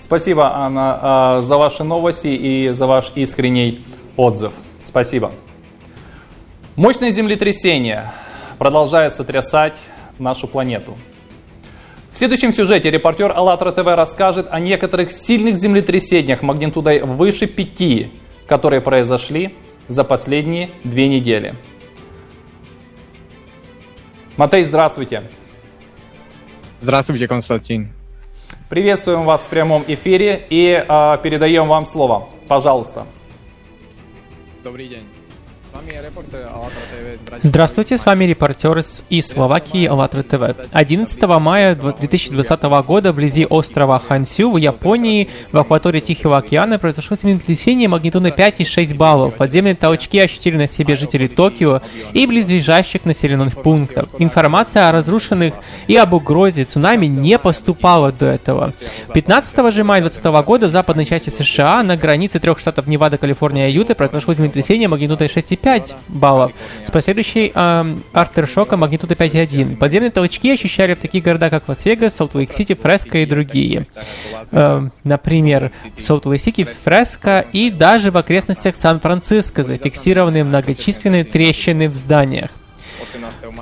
Спасибо, 0.00 0.52
Анна, 0.52 0.98
а, 1.00 1.38
за 1.38 1.56
ваши 1.56 1.84
новости 1.84 2.26
и 2.26 2.70
за 2.70 2.88
ваш 2.88 3.12
искренний 3.14 3.86
отзыв. 4.16 4.54
Спасибо. 4.82 5.30
Мощное 6.74 7.12
землетрясение 7.12 8.10
продолжает 8.58 9.14
сотрясать 9.14 9.76
нашу 10.18 10.48
планету. 10.48 10.96
В 12.12 12.18
следующем 12.18 12.52
сюжете 12.52 12.90
репортер 12.90 13.32
АЛЛАТРА 13.34 13.72
ТВ 13.72 13.86
расскажет 13.86 14.48
о 14.50 14.58
некоторых 14.60 15.10
сильных 15.10 15.56
землетрясениях 15.56 16.42
магнитудой 16.42 17.02
выше 17.02 17.46
5, 17.46 18.10
которые 18.46 18.80
произошли 18.80 19.54
за 19.88 20.04
последние 20.04 20.70
две 20.82 21.08
недели. 21.08 21.54
Матей, 24.36 24.64
здравствуйте. 24.64 25.24
Здравствуйте, 26.80 27.28
Константин. 27.28 27.92
Приветствуем 28.68 29.24
вас 29.24 29.42
в 29.42 29.48
прямом 29.48 29.84
эфире 29.86 30.46
и 30.48 30.70
э, 30.70 31.18
передаем 31.22 31.68
вам 31.68 31.86
слово. 31.86 32.28
Пожалуйста. 32.48 33.06
Добрый 34.62 34.88
день. 34.88 35.19
Здравствуйте, 37.42 37.96
с 37.96 38.04
вами 38.04 38.24
репортер 38.24 38.82
из 39.08 39.26
Словакии 39.26 39.86
АЛЛАТРА 39.86 40.22
ТВ. 40.22 40.68
11 40.72 41.22
мая 41.40 41.74
2020 41.74 42.62
года 42.86 43.12
вблизи 43.12 43.46
острова 43.46 43.98
Хансю 43.98 44.52
в 44.52 44.56
Японии 44.56 45.28
в 45.52 45.58
акватории 45.58 46.00
Тихого 46.00 46.38
океана 46.38 46.78
произошло 46.78 47.16
землетрясение 47.16 47.88
магнитудой 47.88 48.32
5,6 48.32 48.96
баллов. 48.96 49.34
Подземные 49.36 49.74
толчки 49.74 50.18
ощутили 50.18 50.56
на 50.56 50.66
себе 50.66 50.96
жители 50.96 51.28
Токио 51.28 51.82
и 52.12 52.26
близлежащих 52.26 53.04
населенных 53.04 53.62
пунктов. 53.62 54.08
Информация 54.18 54.88
о 54.88 54.92
разрушенных 54.92 55.54
и 55.86 55.96
об 55.96 56.12
угрозе 56.12 56.64
цунами 56.64 57.06
не 57.06 57.38
поступала 57.38 58.12
до 58.12 58.26
этого. 58.26 58.72
15 59.14 59.72
же 59.72 59.84
мая 59.84 60.00
2020 60.00 60.44
года 60.46 60.66
в 60.66 60.70
западной 60.70 61.04
части 61.04 61.30
США 61.30 61.82
на 61.82 61.96
границе 61.96 62.40
трех 62.40 62.58
штатов 62.58 62.86
Невада, 62.86 63.18
Калифорния 63.18 63.68
и 63.68 63.72
Юта 63.72 63.94
произошло 63.94 64.34
землетрясение 64.34 64.88
магнитудой 64.88 65.28
6,5 65.28 65.59
4,5 65.62 65.94
баллов, 66.08 66.52
с 66.86 66.90
последующей 66.90 67.52
э, 67.54 67.96
афтершоком 68.12 68.80
магнитудой 68.80 69.16
5,1. 69.16 69.76
Подземные 69.76 70.10
толчки 70.10 70.50
ощущали 70.50 70.94
в 70.94 71.00
таких 71.00 71.22
городах, 71.22 71.50
как 71.50 71.68
Лас-Вегас, 71.68 72.16
Солт-Лейк-Сити, 72.16 72.74
Фресно 72.74 73.18
и 73.18 73.26
другие. 73.26 73.86
Э, 74.50 74.82
например, 75.04 75.72
в 75.96 76.02
Солт-Лейк-Сити, 76.02 76.66
Фресно 76.84 77.40
и 77.52 77.70
даже 77.70 78.10
в 78.10 78.16
окрестностях 78.16 78.76
Сан-Франциско 78.76 79.62
зафиксированы 79.62 80.44
многочисленные 80.44 81.24
трещины 81.24 81.88
в 81.88 81.96
зданиях. 81.96 82.50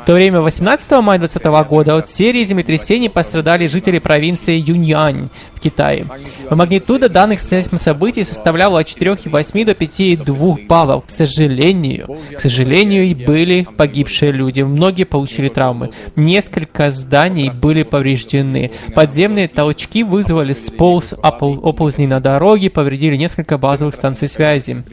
В 0.02 0.04
то 0.04 0.14
время 0.14 0.40
18 0.40 0.90
мая 1.02 1.18
2020 1.18 1.68
года 1.68 1.96
от 1.96 2.10
серии 2.10 2.44
землетрясений 2.44 3.08
пострадали 3.08 3.66
жители 3.66 3.98
провинции 3.98 4.56
Юньань 4.56 5.28
в 5.58 5.60
Китае. 5.60 6.06
Магнитуда 6.50 7.08
данных 7.08 7.40
сейсмных 7.40 7.82
событий 7.82 8.22
составляла 8.22 8.80
от 8.80 8.86
4,8 8.86 9.64
до 9.64 9.72
5,2 9.72 10.66
баллов. 10.66 11.04
К 11.06 11.10
сожалению, 11.10 12.18
к 12.36 12.40
сожалению, 12.40 13.16
были 13.26 13.66
погибшие 13.76 14.32
люди. 14.32 14.62
Многие 14.62 15.04
получили 15.04 15.48
травмы. 15.48 15.90
Несколько 16.16 16.90
зданий 16.90 17.50
были 17.50 17.82
повреждены. 17.82 18.70
Подземные 18.94 19.48
толчки 19.48 20.04
вызвали 20.04 20.52
сполз 20.52 21.14
оползней 21.22 22.06
на 22.06 22.20
дороге, 22.20 22.70
повредили 22.70 23.16
несколько 23.16 23.58
базовых 23.58 23.94
станций 23.94 24.28
связи. 24.28 24.84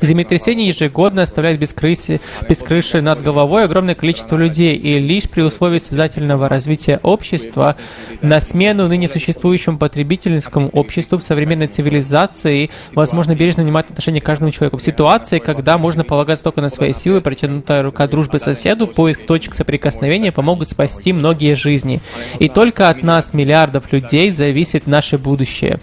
Землетрясения 0.00 0.66
ежегодно 0.68 1.22
оставляют 1.22 1.60
без 1.60 1.72
крыши, 1.72 2.20
без 2.48 2.58
крыши 2.58 3.00
над 3.00 3.22
головой 3.22 3.64
огромное 3.64 3.94
количество 3.94 4.36
людей, 4.36 4.76
и 4.76 4.98
лишь 4.98 5.28
при 5.30 5.42
условии 5.42 5.78
сознательного 5.78 6.48
развития 6.48 6.98
общества 7.02 7.76
на 8.20 8.40
смену 8.40 8.88
ныне 8.88 9.08
существующему 9.08 9.78
потребительскому 9.92 10.70
обществу 10.70 11.18
в 11.18 11.22
современной 11.22 11.66
цивилизации 11.66 12.70
возможно 12.94 13.34
бережно 13.34 13.62
внимать 13.62 13.90
отношение 13.90 14.22
к 14.22 14.24
каждому 14.24 14.50
человеку. 14.50 14.78
В 14.78 14.82
ситуации, 14.82 15.38
когда 15.38 15.76
можно 15.76 16.02
полагаться 16.02 16.44
только 16.44 16.62
на 16.62 16.70
свои 16.70 16.94
силы, 16.94 17.20
протянутая 17.20 17.82
рука 17.82 18.06
дружбы 18.06 18.38
соседу, 18.38 18.86
поиск 18.86 19.26
точек 19.26 19.54
соприкосновения 19.54 20.32
помогут 20.32 20.68
спасти 20.68 21.12
многие 21.12 21.54
жизни. 21.56 22.00
И 22.38 22.48
только 22.48 22.88
от 22.88 23.02
нас, 23.02 23.34
миллиардов 23.34 23.92
людей, 23.92 24.30
зависит 24.30 24.86
наше 24.86 25.18
будущее. 25.18 25.78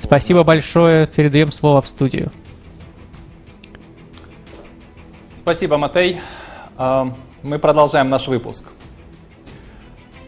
Спасибо 0.00 0.42
большое. 0.42 1.06
Передаем 1.06 1.52
слово 1.52 1.80
в 1.80 1.86
студию. 1.86 2.32
Спасибо, 5.36 5.78
Матей. 5.78 6.20
А, 6.76 7.14
мы 7.44 7.60
продолжаем 7.60 8.10
наш 8.10 8.26
выпуск. 8.26 8.64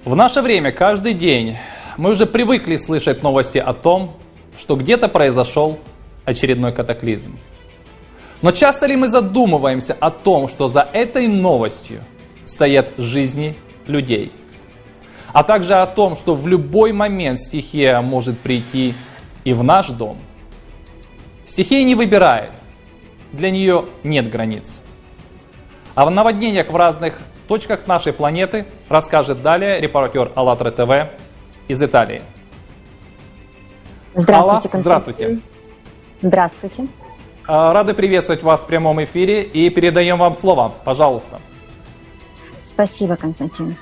В 0.05 0.15
наше 0.15 0.43
время 0.43 0.71
каждый 0.71 1.15
день 1.15 1.57
мы 2.01 2.13
уже 2.13 2.25
привыкли 2.25 2.77
слышать 2.77 3.23
новости 3.23 3.59
о 3.59 3.75
том, 3.75 4.17
что 4.59 4.75
где-то 4.75 5.07
произошел 5.07 5.79
очередной 6.25 6.73
катаклизм. 6.73 7.39
Но 8.41 8.53
часто 8.53 8.87
ли 8.87 8.97
мы 8.97 9.11
задумываемся 9.11 9.95
о 10.01 10.11
том, 10.11 10.49
что 10.49 10.69
за 10.69 10.89
этой 10.95 11.29
новостью 11.29 12.01
стоят 12.47 12.89
жизни 12.97 13.55
людей? 13.87 14.33
А 15.35 15.43
также 15.43 15.75
о 15.75 15.87
том, 15.87 16.17
что 16.17 16.35
в 16.35 16.49
любой 16.49 16.93
момент 16.93 17.39
стихия 17.39 18.01
может 18.01 18.39
прийти 18.39 18.95
и 19.45 19.53
в 19.53 19.63
наш 19.63 19.89
дом. 19.89 20.17
Стихия 21.45 21.85
не 21.85 21.95
выбирает, 21.95 22.53
для 23.33 23.51
нее 23.51 23.85
нет 24.05 24.31
границ. 24.31 24.81
О 25.95 26.09
наводнениях 26.09 26.71
в 26.71 26.77
разных 26.77 27.19
точках 27.47 27.87
нашей 27.87 28.15
планеты 28.15 28.65
расскажет 28.89 29.43
далее 29.43 29.79
репортер 29.83 30.33
АЛЛАТРА 30.35 30.71
ТВ 30.71 31.20
из 31.71 31.83
Италии. 31.83 32.23
Здравствуйте, 34.15 34.69
Алла, 34.73 34.83
здравствуйте. 34.83 35.41
Здравствуйте. 36.21 36.87
А, 37.47 37.73
рады 37.73 37.95
приветствовать 37.95 38.43
вас 38.43 38.63
в 38.63 38.67
прямом 38.67 39.03
эфире 39.05 39.45
и 39.45 39.71
передаем 39.71 40.19
вам 40.19 40.35
слово. 40.35 40.73
Пожалуйста. 40.85 41.41
Спасибо, 42.69 43.17
Константин. 43.17 43.77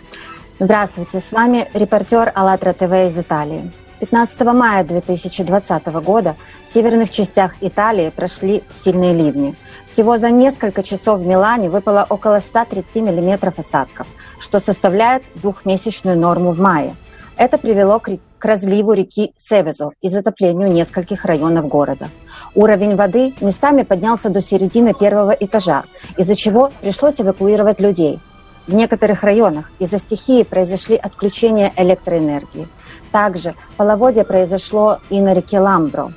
Здравствуйте, 0.60 1.20
с 1.20 1.32
вами 1.32 1.68
репортер 1.72 2.30
АЛЛАТРА 2.34 2.72
ТВ 2.74 2.92
из 3.06 3.18
Италии. 3.18 3.72
15 4.00 4.40
мая 4.40 4.84
2020 4.84 5.86
года 6.04 6.36
в 6.64 6.68
северных 6.68 7.10
частях 7.10 7.54
Италии 7.60 8.10
прошли 8.10 8.62
сильные 8.70 9.12
ливни. 9.12 9.56
Всего 9.88 10.18
за 10.18 10.30
несколько 10.30 10.82
часов 10.82 11.20
в 11.20 11.26
Милане 11.26 11.68
выпало 11.68 12.06
около 12.08 12.40
130 12.40 12.96
мм 12.96 13.52
осадков, 13.56 14.06
что 14.38 14.60
составляет 14.60 15.22
двухмесячную 15.34 16.18
норму 16.18 16.52
в 16.52 16.60
мае. 16.60 16.94
Это 17.38 17.56
привело 17.56 18.00
к, 18.00 18.10
к 18.38 18.44
разливу 18.44 18.92
реки 18.92 19.32
Севезо 19.36 19.92
и 20.00 20.08
затоплению 20.08 20.72
нескольких 20.72 21.24
районов 21.24 21.68
города. 21.68 22.08
Уровень 22.56 22.96
воды 22.96 23.32
местами 23.40 23.84
поднялся 23.84 24.28
до 24.28 24.40
середины 24.40 24.92
первого 24.92 25.30
этажа, 25.30 25.84
из-за 26.16 26.34
чего 26.34 26.72
пришлось 26.80 27.20
эвакуировать 27.20 27.80
людей. 27.80 28.18
В 28.66 28.74
некоторых 28.74 29.22
районах 29.22 29.70
из-за 29.78 30.00
стихии 30.00 30.42
произошли 30.42 30.96
отключения 30.96 31.72
электроэнергии. 31.76 32.66
Также 33.12 33.54
половодье 33.76 34.24
произошло 34.24 34.98
и 35.08 35.20
на 35.20 35.32
реке 35.32 35.60
Ламбро. 35.60 36.12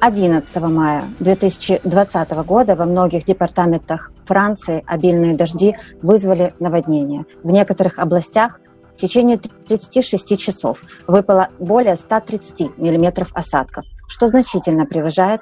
11 0.00 0.56
мая 0.56 1.04
2020 1.20 2.30
года 2.44 2.74
во 2.74 2.84
многих 2.84 3.24
департаментах 3.24 4.10
Франции 4.26 4.82
обильные 4.86 5.34
дожди 5.34 5.76
вызвали 6.02 6.54
наводнение. 6.58 7.24
В 7.42 7.50
некоторых 7.50 7.98
областях 7.98 8.60
в 8.94 9.00
течение 9.00 9.38
36 9.38 10.38
часов 10.38 10.78
выпало 11.06 11.48
более 11.58 11.96
130 11.96 12.78
мм 12.78 13.26
осадков, 13.34 13.84
что 14.08 14.28
значительно 14.28 14.86
превышает 14.86 15.40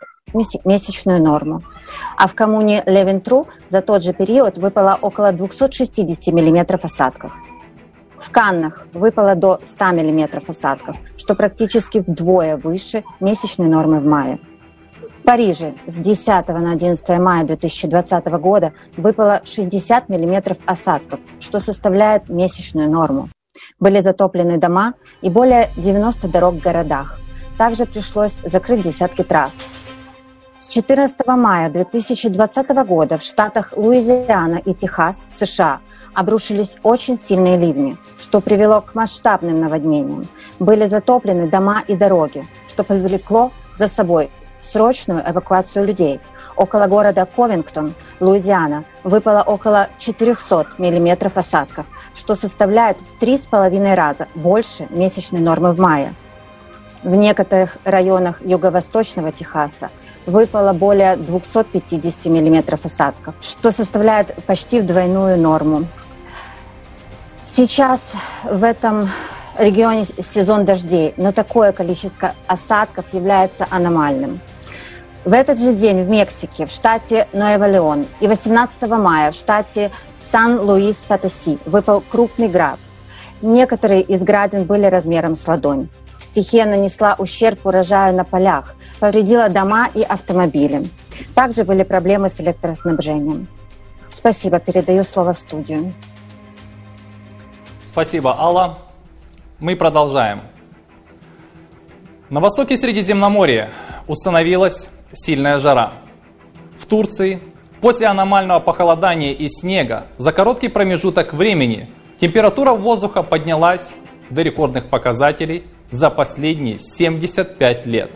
месячную 0.64 1.22
норму. 1.22 1.62
А 2.16 2.26
в 2.26 2.34
коммуне 2.34 2.82
Левентру 2.86 3.48
за 3.68 3.82
тот 3.82 4.02
же 4.02 4.12
период 4.12 4.58
выпало 4.58 4.98
около 5.00 5.32
260 5.32 6.28
мм 6.28 6.78
осадков. 6.82 7.32
В 8.18 8.30
Каннах 8.30 8.86
выпало 8.94 9.34
до 9.34 9.58
100 9.62 9.84
мм 9.86 10.42
осадков, 10.46 10.96
что 11.16 11.34
практически 11.34 11.98
вдвое 11.98 12.56
выше 12.56 13.04
месячной 13.20 13.68
нормы 13.68 14.00
в 14.00 14.06
мае. 14.06 14.38
В 15.20 15.24
Париже 15.24 15.74
с 15.86 15.94
10 15.94 16.48
на 16.48 16.72
11 16.72 17.08
мая 17.18 17.44
2020 17.44 18.26
года 18.40 18.72
выпало 18.96 19.42
60 19.44 20.08
мм 20.08 20.56
осадков, 20.66 21.20
что 21.40 21.60
составляет 21.60 22.28
месячную 22.28 22.88
норму. 22.88 23.28
Были 23.80 24.00
затоплены 24.00 24.58
дома 24.58 24.94
и 25.20 25.30
более 25.30 25.70
90 25.76 26.28
дорог 26.28 26.54
в 26.54 26.60
городах. 26.60 27.18
Также 27.58 27.86
пришлось 27.86 28.40
закрыть 28.44 28.82
десятки 28.82 29.22
трасс. 29.22 29.64
С 30.58 30.68
14 30.68 31.26
мая 31.26 31.70
2020 31.70 32.68
года 32.86 33.18
в 33.18 33.22
штатах 33.22 33.72
Луизиана 33.76 34.56
и 34.64 34.74
Техас 34.74 35.26
в 35.28 35.34
США 35.34 35.80
обрушились 36.14 36.76
очень 36.82 37.18
сильные 37.18 37.56
ливни, 37.56 37.96
что 38.20 38.40
привело 38.40 38.80
к 38.80 38.94
масштабным 38.94 39.60
наводнениям. 39.60 40.26
Были 40.60 40.86
затоплены 40.86 41.48
дома 41.48 41.82
и 41.88 41.96
дороги, 41.96 42.46
что 42.68 42.84
повлекло 42.84 43.50
за 43.74 43.88
собой 43.88 44.30
срочную 44.60 45.22
эвакуацию 45.28 45.84
людей. 45.84 46.20
Около 46.56 46.86
города 46.86 47.26
Ковингтон, 47.26 47.94
Луизиана, 48.20 48.84
выпало 49.04 49.42
около 49.42 49.88
400 49.98 50.68
миллиметров 50.78 51.36
осадков, 51.36 51.86
что 52.14 52.34
составляет 52.34 52.98
в 53.00 53.18
три 53.18 53.38
с 53.38 53.46
половиной 53.46 53.94
раза 53.94 54.28
больше 54.34 54.86
месячной 54.90 55.40
нормы 55.40 55.72
в 55.72 55.78
мае. 55.78 56.14
В 57.02 57.14
некоторых 57.14 57.78
районах 57.84 58.40
юго-восточного 58.44 59.32
Техаса 59.32 59.90
выпало 60.24 60.72
более 60.72 61.16
250 61.16 62.26
миллиметров 62.26 62.84
осадков, 62.84 63.34
что 63.40 63.72
составляет 63.72 64.34
почти 64.44 64.80
в 64.80 64.86
двойную 64.86 65.36
норму. 65.36 65.86
Сейчас 67.46 68.12
в 68.44 68.62
этом 68.62 69.10
регионе 69.58 70.04
сезон 70.04 70.64
дождей, 70.64 71.12
но 71.16 71.32
такое 71.32 71.72
количество 71.72 72.34
осадков 72.46 73.12
является 73.12 73.66
аномальным. 73.68 74.40
В 75.24 75.34
этот 75.34 75.60
же 75.60 75.72
день 75.72 76.02
в 76.02 76.08
Мексике, 76.08 76.66
в 76.66 76.70
штате 76.72 77.28
Нуэва-Леон 77.32 78.06
и 78.18 78.26
18 78.26 78.82
мая 78.88 79.30
в 79.30 79.36
штате 79.36 79.92
Сан-Луис-Потоси 80.18 81.60
выпал 81.64 82.00
крупный 82.00 82.48
град. 82.48 82.80
Некоторые 83.40 84.02
из 84.02 84.24
градин 84.24 84.64
были 84.64 84.86
размером 84.86 85.36
с 85.36 85.46
ладонь. 85.46 85.88
Стихия 86.18 86.66
нанесла 86.66 87.14
ущерб 87.16 87.64
урожаю 87.64 88.16
на 88.16 88.24
полях, 88.24 88.74
повредила 88.98 89.48
дома 89.48 89.88
и 89.94 90.02
автомобили. 90.02 90.88
Также 91.36 91.62
были 91.62 91.84
проблемы 91.84 92.28
с 92.28 92.40
электроснабжением. 92.40 93.46
Спасибо, 94.10 94.58
передаю 94.58 95.04
слово 95.04 95.34
в 95.34 95.38
студию. 95.38 95.92
Спасибо, 97.84 98.36
Алла. 98.36 98.78
Мы 99.60 99.76
продолжаем. 99.76 100.40
На 102.28 102.40
востоке 102.40 102.76
Средиземноморья 102.76 103.70
установилась 104.08 104.88
сильная 105.12 105.58
жара. 105.58 105.92
В 106.78 106.86
Турции 106.86 107.40
после 107.80 108.06
аномального 108.06 108.60
похолодания 108.60 109.32
и 109.32 109.48
снега 109.48 110.06
за 110.18 110.32
короткий 110.32 110.68
промежуток 110.68 111.32
времени 111.32 111.90
температура 112.20 112.72
воздуха 112.72 113.22
поднялась 113.22 113.92
до 114.30 114.42
рекордных 114.42 114.88
показателей 114.88 115.64
за 115.90 116.10
последние 116.10 116.78
75 116.78 117.86
лет. 117.86 118.10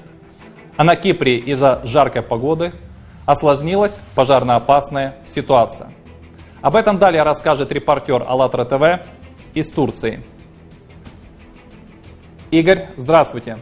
А 0.77 0.85
на 0.85 0.97
Кипре 0.97 1.39
из-за 1.39 1.81
жаркой 1.85 2.23
погоды 2.23 2.73
осложнилась 3.27 3.99
пожарно-опасная 4.15 5.17
ситуация. 5.25 5.91
Об 6.63 6.77
этом 6.77 6.99
далее 6.99 7.23
расскажет 7.23 7.73
репортер 7.73 8.25
АЛЛАТРА 8.27 8.65
ТВ 8.65 9.07
из 9.55 9.71
Турции. 9.71 10.23
Игорь, 12.51 12.89
здравствуйте. 12.97 13.59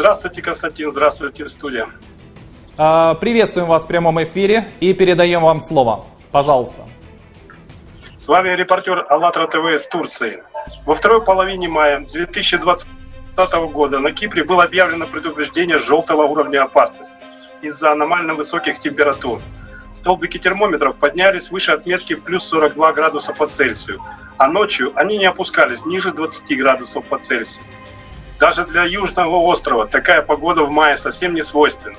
Здравствуйте, 0.00 0.40
Константин, 0.40 0.90
здравствуйте, 0.92 1.46
студия. 1.46 1.86
А, 2.78 3.12
приветствуем 3.16 3.68
вас 3.68 3.84
в 3.84 3.86
прямом 3.86 4.22
эфире 4.22 4.72
и 4.80 4.94
передаем 4.94 5.42
вам 5.42 5.60
слово. 5.60 6.06
Пожалуйста. 6.32 6.84
С 8.16 8.26
вами 8.26 8.48
репортер 8.48 9.04
АЛЛАТРА 9.10 9.48
ТВ 9.48 9.74
из 9.74 9.86
Турции. 9.88 10.42
Во 10.86 10.94
второй 10.94 11.22
половине 11.22 11.68
мая 11.68 12.00
2020 12.00 12.88
года 13.74 13.98
на 13.98 14.12
Кипре 14.12 14.42
было 14.42 14.64
объявлено 14.64 15.04
предупреждение 15.04 15.78
желтого 15.78 16.22
уровня 16.22 16.62
опасности 16.62 17.12
из-за 17.60 17.92
аномально 17.92 18.32
высоких 18.32 18.80
температур. 18.80 19.38
Столбики 19.96 20.38
термометров 20.38 20.96
поднялись 20.96 21.50
выше 21.50 21.72
отметки 21.72 22.14
плюс 22.14 22.44
42 22.44 22.94
градуса 22.94 23.34
по 23.34 23.46
Цельсию, 23.46 24.00
а 24.38 24.48
ночью 24.48 24.92
они 24.94 25.18
не 25.18 25.26
опускались 25.26 25.84
ниже 25.84 26.10
20 26.10 26.58
градусов 26.58 27.04
по 27.04 27.18
Цельсию. 27.18 27.62
Даже 28.40 28.64
для 28.64 28.84
Южного 28.84 29.36
острова 29.36 29.86
такая 29.86 30.22
погода 30.22 30.62
в 30.62 30.70
мае 30.70 30.96
совсем 30.96 31.34
не 31.34 31.42
свойственна. 31.42 31.96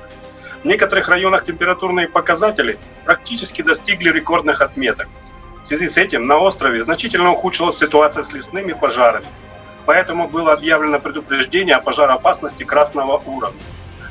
В 0.62 0.64
некоторых 0.64 1.08
районах 1.08 1.44
температурные 1.44 2.08
показатели 2.08 2.78
практически 3.04 3.62
достигли 3.62 4.10
рекордных 4.10 4.60
отметок. 4.60 5.06
В 5.62 5.66
связи 5.66 5.88
с 5.88 5.96
этим 5.96 6.26
на 6.26 6.38
острове 6.38 6.82
значительно 6.82 7.30
ухудшилась 7.30 7.78
ситуация 7.78 8.24
с 8.24 8.32
лесными 8.32 8.72
пожарами. 8.72 9.26
Поэтому 9.86 10.26
было 10.28 10.52
объявлено 10.52 10.98
предупреждение 10.98 11.76
о 11.76 11.80
пожароопасности 11.80 12.64
красного 12.64 13.22
уровня. 13.24 13.60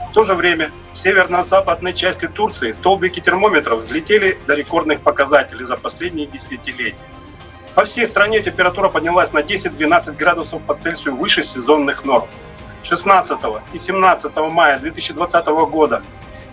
В 0.10 0.13
то 0.13 0.24
же 0.24 0.34
время 0.34 0.72
в 0.94 1.00
северно-западной 1.00 1.94
части 1.94 2.28
Турции 2.28 2.72
столбики 2.72 3.20
термометров 3.20 3.80
взлетели 3.80 4.38
до 4.48 4.56
рекордных 4.56 5.02
показателей 5.02 5.65
за 5.65 5.76
последние 5.76 6.28
десятилетия. 6.28 7.04
По 7.75 7.86
всей 7.86 8.05
стране 8.05 8.41
температура 8.41 8.89
поднялась 8.89 9.31
на 9.31 9.39
10-12 9.39 10.17
градусов 10.17 10.62
по 10.63 10.75
Цельсию 10.75 11.15
выше 11.15 11.43
сезонных 11.43 12.03
норм. 12.03 12.27
16 12.84 13.39
и 13.71 13.79
17 13.79 14.36
мая 14.51 14.77
2020 14.79 15.45
года 15.69 16.03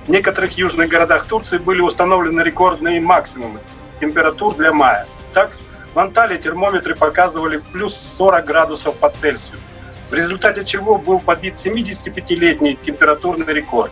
в 0.07 0.11
некоторых 0.11 0.57
южных 0.57 0.89
городах 0.89 1.27
Турции 1.27 1.59
были 1.59 1.81
установлены 1.81 2.43
рекордные 2.43 3.01
максимумы 3.01 3.59
температур 4.01 4.55
для 4.55 4.73
мая. 4.73 5.07
Так, 5.35 5.51
в 5.93 5.99
Анталии 5.99 6.39
термометры 6.39 6.95
показывали 6.95 7.61
плюс 7.73 7.97
40 8.17 8.45
градусов 8.45 8.97
по 8.97 9.11
Цельсию, 9.11 9.59
в 10.11 10.15
результате 10.15 10.65
чего 10.65 10.99
был 10.99 11.19
побит 11.19 11.55
75-летний 11.55 12.77
температурный 12.77 13.53
рекорд. 13.53 13.91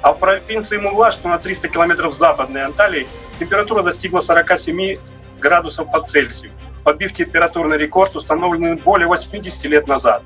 А 0.00 0.12
в 0.12 0.18
провинции 0.18 0.78
Мула, 0.78 1.12
что 1.12 1.28
на 1.28 1.38
300 1.38 1.68
километров 1.68 2.14
западной 2.14 2.64
Анталии, 2.64 3.06
температура 3.38 3.82
достигла 3.82 4.20
47 4.20 4.98
градусов 5.44 5.92
по 5.92 6.00
Цельсию, 6.00 6.52
побив 6.84 7.12
температурный 7.12 7.76
рекорд, 7.76 8.16
установленный 8.16 8.76
более 8.76 9.06
80 9.06 9.62
лет 9.66 9.86
назад. 9.86 10.22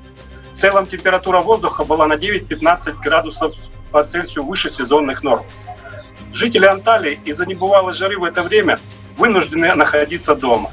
В 0.55 0.61
целом 0.61 0.87
температура 0.87 1.41
воздуха 1.41 1.83
была 1.83 2.07
на 2.07 2.13
9-15 2.13 3.01
градусов 3.01 3.53
по 3.91 4.01
Цельсию 4.03 4.45
выше 4.45 4.69
сезонных 4.69 5.21
норм. 5.21 5.43
Жители 6.31 6.65
Анталии 6.65 7.19
из-за 7.25 7.45
небывалой 7.45 7.93
жары 7.93 8.17
в 8.17 8.23
это 8.23 8.43
время 8.43 8.79
вынуждены 9.17 9.75
находиться 9.75 10.35
дома. 10.35 10.71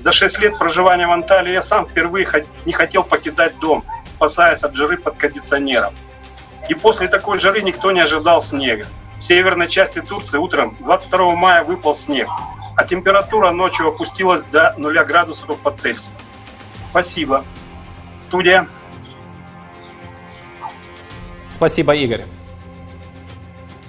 За 0.00 0.12
6 0.12 0.38
лет 0.40 0.58
проживания 0.58 1.06
в 1.06 1.12
Анталии 1.12 1.52
я 1.52 1.62
сам 1.62 1.86
впервые 1.86 2.26
не 2.64 2.72
хотел 2.72 3.04
покидать 3.04 3.56
дом, 3.60 3.84
спасаясь 4.16 4.62
от 4.64 4.74
жары 4.74 4.96
под 4.96 5.16
кондиционером. 5.16 5.94
И 6.68 6.74
после 6.74 7.06
такой 7.06 7.38
жары 7.38 7.62
никто 7.62 7.92
не 7.92 8.00
ожидал 8.00 8.42
снега. 8.42 8.86
В 9.18 9.22
северной 9.22 9.68
части 9.68 10.00
Турции 10.00 10.38
утром 10.38 10.76
22 10.80 11.36
мая 11.36 11.62
выпал 11.62 11.94
снег, 11.94 12.28
а 12.76 12.84
температура 12.84 13.50
ночью 13.50 13.88
опустилась 13.88 14.42
до 14.44 14.74
0 14.76 15.04
градусов 15.04 15.58
по 15.60 15.70
Цельсию. 15.70 16.12
Спасибо. 16.82 17.44
Студия. 18.20 18.66
Спасибо, 21.48 21.94
Игорь. 21.94 22.24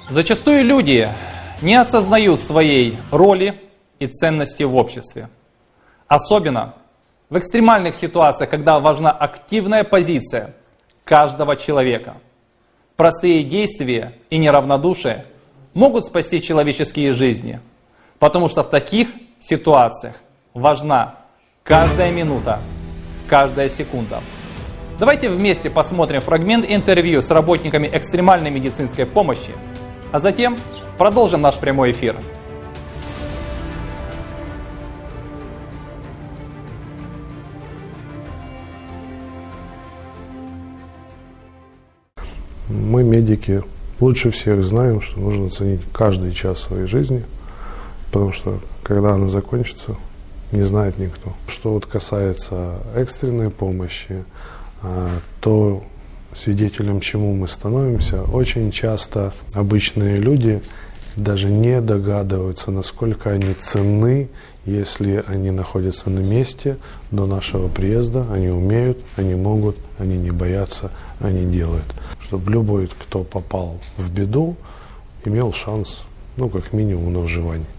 Зачастую 0.10 0.64
люди 0.64 1.08
не 1.62 1.76
осознают 1.76 2.40
своей 2.40 2.98
роли 3.12 3.60
и 3.98 4.08
ценности 4.08 4.64
в 4.64 4.76
обществе. 4.76 5.30
Особенно 6.08 6.76
в 7.30 7.40
экстремальных 7.40 7.96
ситуациях, 7.96 8.52
когда 8.52 8.80
важна 8.80 9.12
активная 9.12 9.84
позиция 9.84 10.54
каждого 11.04 11.56
человека. 11.56 12.18
Простые 12.96 13.44
действия 13.44 14.14
и 14.30 14.38
неравнодушие 14.38 15.26
могут 15.74 16.06
спасти 16.06 16.42
человеческие 16.42 17.14
жизни– 17.14 17.60
Потому 18.20 18.48
что 18.48 18.64
в 18.64 18.70
таких 18.70 19.10
ситуациях 19.40 20.16
важна 20.54 21.16
каждая 21.64 22.12
минута, 22.12 22.60
каждая 23.28 23.70
секунда. 23.70 24.22
Давайте 24.98 25.30
вместе 25.30 25.70
посмотрим 25.70 26.22
фрагмент 26.22 26.66
интервью 26.68 27.22
с 27.22 27.30
работниками 27.30 27.90
экстремальной 27.92 28.50
медицинской 28.50 29.06
помощи, 29.06 29.52
а 30.14 30.20
затем 30.20 30.56
продолжим 30.98 31.42
наш 31.42 31.56
прямой 31.58 31.92
эфир. 31.92 32.16
Мы, 42.70 43.04
медики, 43.04 43.62
лучше 44.00 44.32
всех 44.32 44.64
знаем, 44.64 45.02
что 45.02 45.20
нужно 45.20 45.50
ценить 45.50 45.82
каждый 45.92 46.32
час 46.32 46.62
своей 46.62 46.88
жизни– 46.88 47.26
потому 48.16 48.32
что 48.32 48.60
когда 48.82 49.16
она 49.16 49.28
закончится, 49.28 49.98
не 50.54 50.62
знает 50.62 50.98
никто. 50.98 51.34
Что 51.50 51.74
вот 51.74 51.86
касается 51.86 52.76
экстренной 52.96 53.50
помощи, 53.50 54.24
а, 54.82 55.20
то 55.42 55.84
свидетелем 56.34 57.02
чему 57.02 57.34
мы 57.36 57.50
становимся, 57.50 58.24
очень 58.24 58.72
часто 58.72 59.34
обычные 59.54 60.16
люди 60.16 60.62
даже 61.18 61.50
не 61.50 61.82
догадываются, 61.82 62.72
насколько 62.72 63.32
они 63.32 63.54
ценны, 63.54 64.30
если 64.64 65.22
они 65.28 65.52
находятся 65.52 66.10
на 66.10 66.20
месте 66.20 66.78
до 67.12 67.26
нашего 67.26 67.68
приезда, 67.68 68.26
они 68.32 68.48
умеют, 68.48 68.98
они 69.18 69.36
могут, 69.36 69.76
они 70.00 70.16
не 70.16 70.32
боятся, 70.32 70.90
они 71.20 71.44
делают. 71.52 71.94
Чтобы 72.22 72.50
любой, 72.50 72.88
кто 72.88 73.26
попал 73.26 73.82
в 73.98 74.10
беду, 74.10 74.56
имел 75.26 75.52
шанс, 75.52 76.04
ну, 76.38 76.48
как 76.48 76.72
минимум, 76.72 77.12
на 77.12 77.20
выживание. 77.20 77.75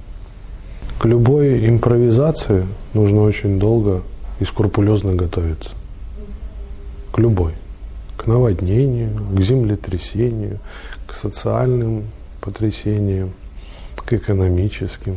К 0.98 1.04
любой 1.04 1.68
импровизации 1.68 2.66
нужно 2.94 3.20
очень 3.20 3.58
долго 3.58 4.02
и 4.40 4.44
скрупулезно 4.46 5.14
готовиться. 5.14 5.70
К 7.12 7.18
любой. 7.18 7.52
К 8.16 8.26
наводнению, 8.26 9.10
к 9.34 9.40
землетрясению, 9.40 10.58
к 11.06 11.12
социальным 11.12 12.04
потрясениям, 12.40 13.32
к 13.94 14.10
экономическим. 14.14 15.16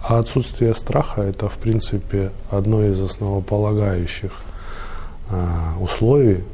А 0.00 0.20
отсутствие 0.20 0.74
страха– 0.76 1.22
это, 1.24 1.48
в 1.48 1.58
принципе, 1.58 2.30
одно 2.48 2.84
из 2.84 3.00
основополагающих 3.00 4.32
а, 5.28 5.74
условий 5.80 6.44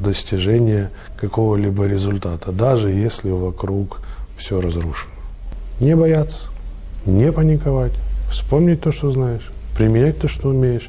достижения 0.00 0.90
какого-либо 1.16 1.86
результата, 1.86 2.50
даже 2.50 2.90
если 2.90 3.30
вокруг 3.30 4.00
все 4.36 4.60
разрушено. 4.60 5.12
Не 5.78 5.94
бояться 5.94 6.40
не 7.06 7.30
паниковать, 7.30 7.92
вспомнить 8.30 8.80
то, 8.80 8.92
что 8.92 9.10
знаешь, 9.10 9.50
применять 9.76 10.18
то, 10.18 10.28
что 10.28 10.48
умеешь, 10.48 10.88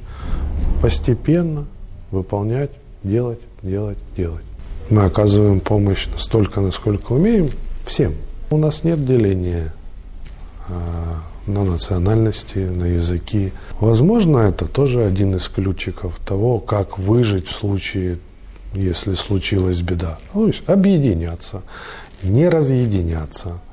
постепенно 0.81 1.65
выполнять, 2.11 2.71
делать, 3.03 3.39
делать, 3.61 3.97
делать. 4.15 4.43
Мы 4.89 5.03
оказываем 5.03 5.59
помощь 5.59 6.07
настолько, 6.07 6.61
насколько 6.61 7.13
умеем, 7.13 7.49
всем. 7.85 8.13
У 8.51 8.57
нас 8.57 8.83
нет 8.83 9.03
деления 9.05 9.73
э, 10.67 10.73
на 11.47 11.63
национальности, 11.63 12.59
на 12.59 12.85
языки. 12.85 13.51
Возможно, 13.79 14.39
это 14.39 14.65
тоже 14.65 15.03
один 15.03 15.35
из 15.35 15.47
ключиков 15.47 16.19
того, 16.25 16.59
как 16.59 16.99
выжить 16.99 17.47
в 17.47 17.53
случае, 17.53 18.19
если 18.73 19.15
случилась 19.15 19.81
беда. 19.81 20.19
То 20.33 20.47
есть 20.47 20.61
объединяться, 20.67 21.61
не 22.23 22.47
разъединяться– 22.47 23.59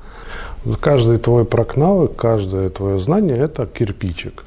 Каждый 0.79 1.17
твой 1.17 1.43
прокнавык, 1.43 2.15
каждое 2.15 2.69
твое 2.69 2.97
знание– 2.97 3.37
это 3.39 3.65
кирпичик, 3.65 4.45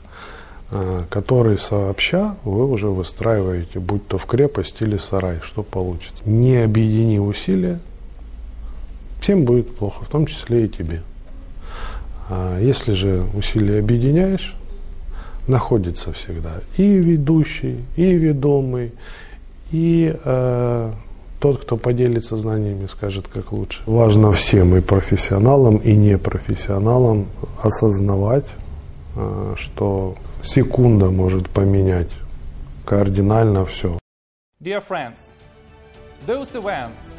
э, 0.70 1.04
который 1.10 1.58
сообща 1.58 2.36
вы 2.42 2.66
уже 2.70 2.88
выстраиваете, 2.88 3.80
будь 3.80 4.06
то 4.08 4.16
в 4.16 4.24
крепость 4.24 4.80
или 4.80 4.96
сарай, 4.96 5.40
что 5.42 5.62
получится. 5.62 6.22
Не 6.24 6.64
объедини 6.64 7.18
усилия, 7.18 7.80
всем 9.20 9.44
будет 9.44 9.76
плохо, 9.76 10.04
в 10.04 10.08
том 10.08 10.24
числе 10.24 10.64
и 10.64 10.68
тебе. 10.68 11.02
А 12.30 12.58
если 12.60 12.94
же 12.94 13.26
усилия 13.34 13.80
объединяешь, 13.80 14.56
находится 15.46 16.12
всегда 16.12 16.60
и 16.78 16.82
ведущий, 16.82 17.84
и 17.94 18.12
ведомый, 18.14 18.92
и 19.70 20.16
э, 20.24 20.92
тот, 21.38 21.62
кто 21.62 21.76
поделится 21.76 22.36
знаниями, 22.36 22.86
скажет, 22.86 23.28
как 23.28 23.52
лучше. 23.52 23.82
Важно 23.86 24.32
всем, 24.32 24.76
и 24.76 24.80
профессионалам, 24.80 25.76
и 25.76 25.94
непрофессионалам, 25.94 27.26
осознавать, 27.62 28.48
э, 29.16 29.54
что 29.56 30.14
секунда 30.42 31.10
может 31.10 31.48
поменять 31.50 32.10
кардинально 32.84 33.64
все. 33.64 33.98
Dear 34.60 34.82
friends, 34.86 35.18
those 36.26 36.54
events 36.54 37.16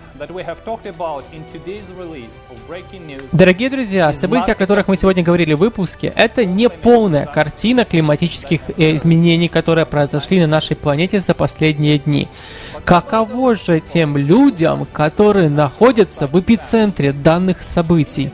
Дорогие 3.32 3.70
друзья, 3.70 4.14
события, 4.14 4.54
о 4.54 4.56
которых 4.56 4.88
мы 4.88 4.96
сегодня 4.96 5.22
говорили 5.22 5.54
в 5.54 5.60
выпуске, 5.60 6.12
это 6.16 6.44
не 6.44 6.70
полная 6.70 7.28
картина 7.28 7.86
климатических 7.86 8.62
э, 8.70 8.96
изменений, 8.96 9.48
которые 9.48 9.86
произошли 9.86 10.40
на 10.40 10.48
нашей 10.48 10.76
планете 10.76 11.20
за 11.20 11.36
последние 11.36 12.00
дни. 12.00 12.28
Каково 12.88 13.58
же 13.58 13.82
тем 13.82 14.16
людям, 14.16 14.88
которые 14.94 15.50
находятся 15.50 16.26
в 16.26 16.40
эпицентре 16.40 17.12
данных 17.12 17.62
событий? 17.62 18.32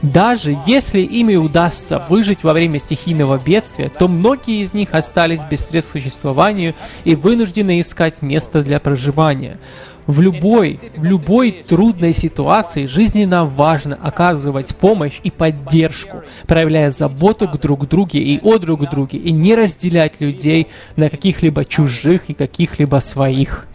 Даже 0.00 0.56
если 0.64 1.00
ими 1.00 1.34
удастся 1.34 2.00
выжить 2.08 2.44
во 2.44 2.52
время 2.52 2.78
стихийного 2.78 3.36
бедствия, 3.36 3.88
то 3.88 4.06
многие 4.06 4.62
из 4.62 4.72
них 4.74 4.90
остались 4.94 5.42
без 5.42 5.66
средств 5.66 5.90
к 5.90 5.98
существованию 5.98 6.74
и 7.02 7.16
вынуждены 7.16 7.80
искать 7.80 8.22
место 8.22 8.62
для 8.62 8.78
проживания. 8.78 9.58
В 10.06 10.20
любой, 10.20 10.78
в 10.96 11.02
любой 11.02 11.64
трудной 11.66 12.14
ситуации 12.14 12.86
жизненно 12.86 13.44
важно 13.44 13.98
оказывать 14.00 14.76
помощь 14.76 15.18
и 15.24 15.32
поддержку, 15.32 16.22
проявляя 16.46 16.92
заботу 16.92 17.48
к 17.48 17.58
друг 17.58 17.88
друге 17.88 18.20
и 18.20 18.38
о 18.40 18.58
друг 18.58 18.88
друге, 18.88 19.18
и 19.18 19.32
не 19.32 19.56
разделять 19.56 20.20
людей 20.20 20.68
на 20.94 21.10
каких-либо 21.10 21.64
чужих 21.64 22.30
и 22.30 22.34
каких-либо 22.34 22.98
своих. 22.98 23.66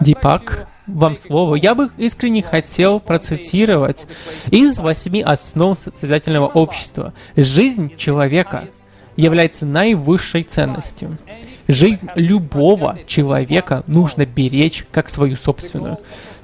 Дипак, 0.00 0.68
вам 0.86 1.16
слово. 1.16 1.56
Я 1.56 1.74
бы 1.74 1.90
искренне 1.96 2.42
хотел 2.42 3.00
процитировать 3.00 4.06
из 4.50 4.78
восьми 4.78 5.22
основ 5.22 5.78
созидательного 5.78 6.46
общества. 6.46 7.12
Жизнь 7.36 7.96
человека 7.96 8.68
является 9.16 9.66
наивысшей 9.66 10.44
ценностью. 10.44 11.18
Жизнь 11.66 12.08
любого 12.14 12.98
человека 13.06 13.82
нужно 13.86 14.26
беречь 14.26 14.86
как 14.92 15.08
свою 15.08 15.36
собственную. 15.36 15.98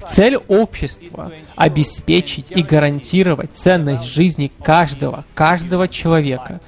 Цель 0.09 0.37
общества– 0.37 1.31
обеспечить 1.57 2.47
и 2.51 2.62
гарантировать 2.62 3.51
ценность 3.55 4.05
жизни 4.05 4.51
каждого, 4.62 5.25
каждого 5.35 5.87
человека. 5.87 6.61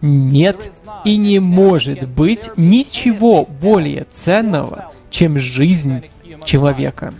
Нет 0.00 0.72
и 1.04 1.16
не 1.16 1.38
может 1.38 2.08
быть 2.08 2.50
ничего 2.56 3.44
более 3.44 4.06
ценного, 4.12 4.92
чем 5.10 5.38
жизнь 5.38 6.02
человека. 6.44 7.14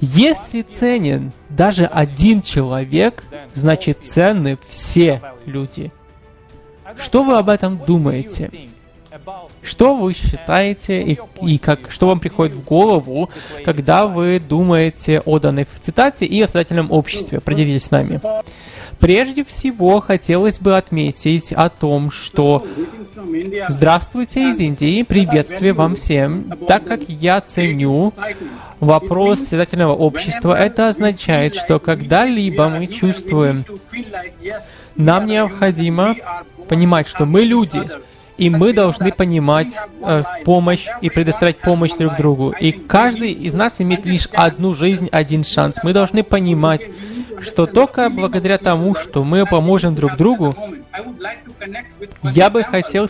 Если 0.00 0.62
ценен 0.62 1.32
даже 1.48 1.84
один 1.84 2.42
человек, 2.42 3.24
значит 3.54 4.04
ценны 4.04 4.58
все 4.68 5.20
люди. 5.44 5.92
Что 6.96 7.22
вы 7.22 7.36
об 7.36 7.48
этом 7.48 7.78
думаете? 7.78 8.50
Что 9.62 9.94
вы 9.94 10.14
считаете 10.14 11.02
и, 11.02 11.18
и 11.42 11.58
как, 11.58 11.90
что 11.90 12.06
вам 12.06 12.20
приходит 12.20 12.54
в 12.54 12.64
голову, 12.64 13.30
когда 13.64 14.06
вы 14.06 14.40
думаете 14.40 15.20
о 15.20 15.38
данной 15.38 15.66
цитате 15.82 16.26
и 16.26 16.40
о 16.42 16.46
создательном 16.46 16.92
обществе? 16.92 17.40
Поделитесь 17.40 17.86
с 17.86 17.90
нами. 17.90 18.20
Прежде 18.98 19.44
всего, 19.44 20.00
хотелось 20.00 20.60
бы 20.60 20.76
отметить 20.76 21.52
о 21.52 21.70
том, 21.70 22.10
что 22.10 22.64
Здравствуйте 23.68 24.50
из 24.50 24.60
Индии, 24.60 25.02
приветствие 25.02 25.72
вам 25.72 25.96
всем. 25.96 26.52
Так 26.66 26.84
как 26.84 27.00
я 27.08 27.40
ценю 27.40 28.12
вопрос 28.78 29.40
создательного 29.40 29.94
общества, 29.94 30.58
это 30.58 30.88
означает, 30.88 31.54
что 31.54 31.78
когда-либо 31.78 32.68
мы 32.68 32.86
чувствуем, 32.86 33.64
нам 34.96 35.26
необходимо 35.26 36.16
понимать, 36.68 37.08
что 37.08 37.26
мы 37.26 37.42
люди, 37.42 37.82
и 38.40 38.48
мы 38.48 38.72
должны 38.72 39.12
понимать 39.12 39.68
э, 40.02 40.22
помощь 40.44 40.86
и 41.02 41.10
предоставлять 41.10 41.58
помощь 41.58 41.92
друг 41.92 42.16
другу. 42.16 42.54
И 42.58 42.72
каждый 42.72 43.32
из 43.32 43.52
нас 43.52 43.82
имеет 43.82 44.06
лишь 44.06 44.28
одну 44.32 44.72
жизнь, 44.72 45.10
один 45.12 45.44
шанс. 45.44 45.76
Мы 45.82 45.92
должны 45.92 46.22
понимать, 46.22 46.80
что 47.40 47.66
только 47.66 48.10
благодаря 48.10 48.58
тому, 48.58 48.94
что 48.94 49.24
мы 49.24 49.46
поможем 49.46 49.94
друг 49.94 50.16
другу, 50.16 50.54
я 52.22 52.50
бы 52.50 52.62
хотел 52.64 53.08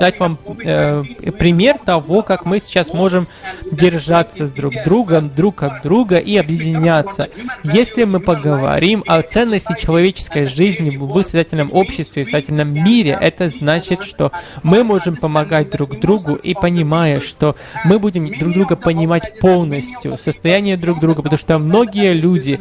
дать 0.00 0.18
вам 0.18 0.38
э, 0.64 1.02
пример 1.38 1.78
того, 1.78 2.22
как 2.22 2.44
мы 2.44 2.60
сейчас 2.60 2.92
можем 2.92 3.28
держаться 3.70 4.46
с 4.46 4.52
друг 4.52 4.74
другом, 4.84 5.30
друг 5.34 5.62
от 5.62 5.82
друга 5.82 6.16
и 6.16 6.36
объединяться. 6.36 7.28
Если 7.62 8.04
мы 8.04 8.20
поговорим 8.20 9.04
о 9.06 9.22
ценности 9.22 9.74
человеческой 9.80 10.44
жизни 10.44 10.96
в 10.96 11.06
высознательном 11.06 11.72
обществе, 11.72 12.22
в 12.22 12.26
высознательном 12.26 12.72
мире, 12.72 13.16
это 13.20 13.48
значит, 13.48 14.02
что 14.02 14.32
мы 14.62 14.84
можем 14.84 15.16
помогать 15.16 15.70
друг 15.70 15.98
другу 16.00 16.34
и 16.34 16.54
понимая, 16.54 17.20
что 17.20 17.56
мы 17.84 17.98
будем 17.98 18.36
друг 18.38 18.52
друга 18.52 18.76
понимать 18.76 19.38
полностью, 19.40 20.18
состояние 20.18 20.76
друг 20.76 21.00
друга, 21.00 21.22
потому 21.22 21.38
что 21.38 21.58
многие 21.58 22.12
люди 22.12 22.60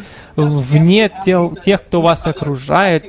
вне 0.88 1.12
тех, 1.66 1.84
кто 1.84 2.02
вас 2.02 2.26
окружает, 2.26 3.06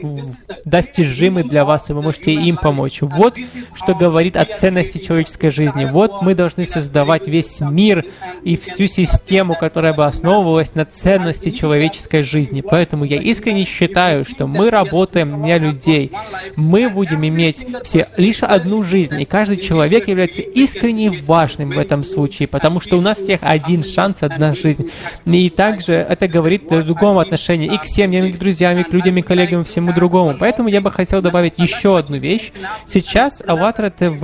достижимы 0.64 1.44
для 1.44 1.64
вас, 1.64 1.88
и 1.88 1.92
вы 1.92 2.02
можете 2.02 2.32
им 2.32 2.56
помочь. 2.56 2.98
Вот 3.02 3.36
что 3.74 3.94
говорит 3.94 4.36
о 4.36 4.44
ценности 4.44 4.98
человеческой 4.98 5.50
жизни. 5.50 5.84
Вот 5.84 6.22
мы 6.22 6.34
должны 6.34 6.64
создавать 6.64 7.28
весь 7.28 7.60
мир 7.60 8.04
и 8.42 8.56
всю 8.56 8.86
систему, 8.88 9.54
которая 9.54 9.94
бы 9.94 10.04
основывалась 10.04 10.74
на 10.74 10.84
ценности 10.84 11.50
человеческой 11.50 12.22
жизни. 12.22 12.62
Поэтому 12.62 13.04
я 13.04 13.16
искренне 13.16 13.64
считаю, 13.64 14.24
что 14.24 14.46
мы 14.46 14.70
работаем 14.70 15.42
для 15.42 15.58
людей. 15.58 16.10
Мы 16.56 16.88
будем 16.88 17.24
иметь 17.26 17.64
все 17.84 18.08
лишь 18.16 18.42
одну 18.42 18.82
жизнь, 18.82 19.20
и 19.20 19.24
каждый 19.24 19.58
человек 19.58 20.08
является 20.08 20.42
искренне 20.42 21.10
важным 21.10 21.70
в 21.70 21.78
этом 21.78 22.02
случае, 22.02 22.48
потому 22.48 22.80
что 22.80 22.96
у 22.96 23.00
нас 23.00 23.18
всех 23.18 23.40
один 23.42 23.84
шанс, 23.84 24.22
одна 24.22 24.52
жизнь. 24.52 24.90
И 25.24 25.50
также 25.50 25.92
это 25.92 26.26
говорит 26.26 26.70
о 26.72 26.82
другом 26.82 27.18
отношении 27.18 27.67
и 27.74 27.78
к 27.78 27.84
семьям, 27.84 28.24
и 28.26 28.32
к 28.32 28.38
друзьям, 28.38 28.78
и 28.78 28.82
к 28.82 28.92
людям, 28.92 29.16
и 29.16 29.22
коллегам, 29.22 29.62
и 29.62 29.64
всему 29.64 29.92
другому. 29.92 30.36
Поэтому 30.38 30.68
я 30.68 30.80
бы 30.80 30.90
хотел 30.90 31.22
добавить 31.22 31.58
еще 31.58 31.98
одну 31.98 32.18
вещь. 32.18 32.52
Сейчас 32.86 33.42
АЛЛАТРА 33.46 33.90
ТВ 33.90 34.22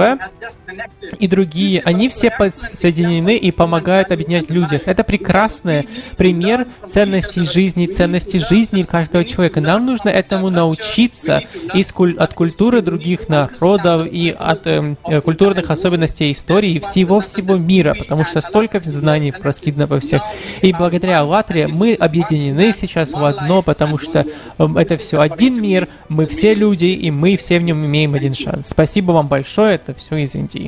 и 1.19 1.29
другие, 1.29 1.83
они 1.85 2.09
все 2.09 2.33
соединены 2.51 3.37
и 3.37 3.51
помогают 3.51 4.13
объединять 4.13 4.51
людях. 4.51 4.83
Это 4.87 5.05
прекрасный 5.05 5.89
пример 6.17 6.67
ценностей 6.89 7.45
жизни, 7.45 7.87
ценностей 7.87 8.39
жизни 8.39 8.83
каждого 8.83 9.25
человека. 9.25 9.61
Нам 9.61 9.87
нужно 9.87 10.09
этому 10.09 10.51
научиться 10.51 11.43
из, 11.75 11.93
от 12.19 12.35
культуры 12.35 12.83
других 12.83 13.29
народов 13.29 14.09
и 14.11 14.35
от 14.37 14.67
э, 14.67 14.97
культурных 15.23 15.71
особенностей 15.71 16.33
истории 16.33 16.79
всего-всего 16.79 17.57
мира, 17.57 17.95
потому 17.95 18.25
что 18.25 18.41
столько 18.41 18.81
знаний 18.81 19.33
раскидано 19.43 19.87
во 19.87 20.01
всех. 20.01 20.23
И 20.63 20.73
благодаря 20.73 21.21
АЛЛАТРе 21.21 21.69
мы 21.69 21.95
объединены 21.95 22.73
сейчас 22.73 23.13
в 23.13 23.25
одно, 23.25 23.63
потому 23.63 23.99
что 23.99 24.27
э, 24.59 24.67
это 24.77 24.97
все 24.97 25.21
один 25.21 25.61
мир, 25.61 25.89
мы 26.09 26.27
все 26.27 26.55
люди, 26.55 26.87
и 26.87 27.11
мы 27.11 27.37
все 27.37 27.59
в 27.59 27.63
нем 27.63 27.85
имеем 27.85 28.15
один 28.15 28.35
шанс. 28.35 28.69
Спасибо 28.69 29.13
вам 29.13 29.29
большое, 29.29 29.77
это 29.77 29.95
все 29.95 30.17
из 30.17 30.35
Индии. 30.35 30.64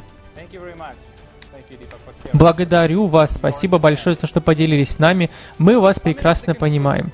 Благодарю 2.33 3.07
вас, 3.07 3.35
спасибо 3.35 3.79
большое 3.79 4.15
за 4.15 4.23
то, 4.23 4.27
что 4.27 4.41
поделились 4.41 4.91
с 4.91 4.99
нами. 4.99 5.31
Мы 5.59 5.79
вас 5.81 5.99
прекрасно 5.99 6.55
понимаем. 6.55 7.13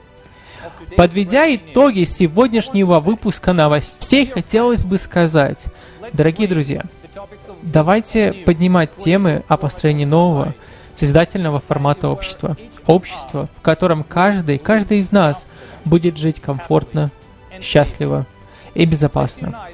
Подведя 0.96 1.54
итоги 1.54 2.04
сегодняшнего 2.04 3.00
выпуска 3.00 3.52
новостей, 3.52 4.26
хотелось 4.26 4.84
бы 4.84 4.98
сказать, 4.98 5.66
дорогие 6.12 6.48
друзья, 6.48 6.82
давайте 7.62 8.32
поднимать 8.32 8.96
темы 8.96 9.42
о 9.48 9.56
построении 9.56 10.04
нового, 10.04 10.54
созидательного 10.94 11.60
формата 11.60 12.08
общества. 12.08 12.56
Общество, 12.86 13.48
в 13.56 13.62
котором 13.62 14.04
каждый, 14.04 14.58
каждый 14.58 14.98
из 14.98 15.12
нас 15.12 15.46
будет 15.84 16.18
жить 16.18 16.40
комфортно, 16.40 17.10
счастливо 17.60 18.26
и 18.74 18.84
безопасно. 18.84 19.71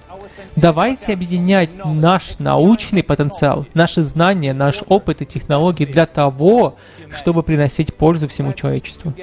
Давайте 0.61 1.12
объединять 1.12 1.71
наш 1.85 2.38
научный 2.38 3.03
потенциал, 3.03 3.66
наши 3.75 4.03
знания, 4.03 4.53
наш 4.53 4.83
опыт 4.88 5.23
и 5.23 5.27
технологии 5.27 5.85
для 5.85 6.07
того, 6.07 6.77
чтобы 7.16 7.42
приносить 7.42 7.94
пользу 7.94 8.27
всему 8.29 8.53
человечеству. 8.53 9.14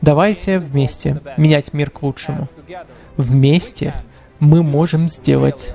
Давайте 0.00 0.58
вместе 0.58 1.20
менять 1.36 1.72
мир 1.72 1.90
к 1.90 2.02
лучшему. 2.02 2.48
Вместе 3.16 3.94
мы 4.40 4.62
можем 4.62 5.08
сделать, 5.08 5.74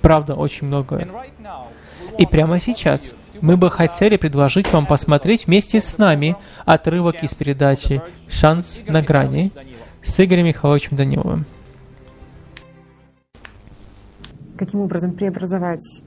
правда, 0.00 0.34
очень 0.34 0.68
многое. 0.68 1.08
И 2.18 2.26
прямо 2.26 2.60
сейчас 2.60 3.12
мы 3.40 3.56
бы 3.56 3.70
хотели 3.70 4.16
предложить 4.16 4.72
вам 4.72 4.86
посмотреть 4.86 5.46
вместе 5.46 5.80
с 5.80 5.98
нами 5.98 6.36
отрывок 6.64 7.22
из 7.24 7.34
передачи 7.34 8.00
«Шанс 8.28 8.80
на 8.86 9.02
грани» 9.02 9.50
с 10.04 10.22
Игорем 10.24 10.46
Михайловичем 10.46 10.96
Даниловым. 10.96 11.44
Каким 14.56 14.80
образом 14.80 15.12
преобразовать 15.12 16.02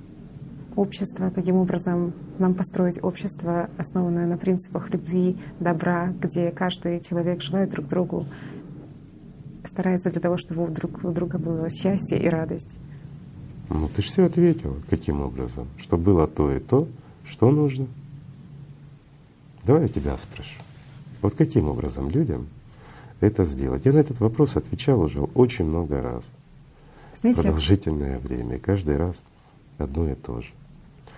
общество, 0.75 1.31
каким 1.31 1.55
образом 1.57 2.13
нам 2.37 2.53
построить 2.53 3.03
общество, 3.03 3.69
основанное 3.77 4.27
на 4.27 4.37
принципах 4.37 4.89
любви, 4.91 5.37
добра, 5.59 6.13
где 6.21 6.51
каждый 6.51 7.01
человек 7.01 7.41
желает 7.41 7.71
друг 7.71 7.87
другу, 7.87 8.25
старается 9.65 10.11
для 10.11 10.21
того, 10.21 10.37
чтобы 10.37 10.63
у 10.63 10.67
друг 10.67 11.03
у 11.03 11.11
друга 11.11 11.37
было 11.37 11.69
счастье 11.69 12.19
и 12.21 12.29
радость. 12.29 12.79
Ну 13.69 13.89
ты 13.93 14.01
же 14.01 14.07
все 14.07 14.25
ответила, 14.25 14.75
каким 14.89 15.21
образом, 15.21 15.67
что 15.77 15.97
было 15.97 16.27
то 16.27 16.51
и 16.51 16.59
то, 16.59 16.87
что 17.25 17.51
нужно. 17.51 17.87
Давай 19.65 19.83
я 19.83 19.89
тебя 19.89 20.17
спрошу. 20.17 20.61
Вот 21.21 21.35
каким 21.35 21.67
образом 21.67 22.09
людям 22.09 22.47
это 23.19 23.43
сделать? 23.43 23.85
Я 23.85 23.93
на 23.93 23.97
этот 23.97 24.19
вопрос 24.19 24.55
отвечал 24.55 25.01
уже 25.01 25.21
очень 25.21 25.65
много 25.65 26.01
раз. 26.01 26.23
Знаете, 27.19 27.41
продолжительное 27.41 28.19
время. 28.19 28.57
И 28.57 28.59
каждый 28.59 28.97
раз 28.97 29.23
одно 29.77 30.09
и 30.09 30.15
то 30.15 30.41
же. 30.41 30.49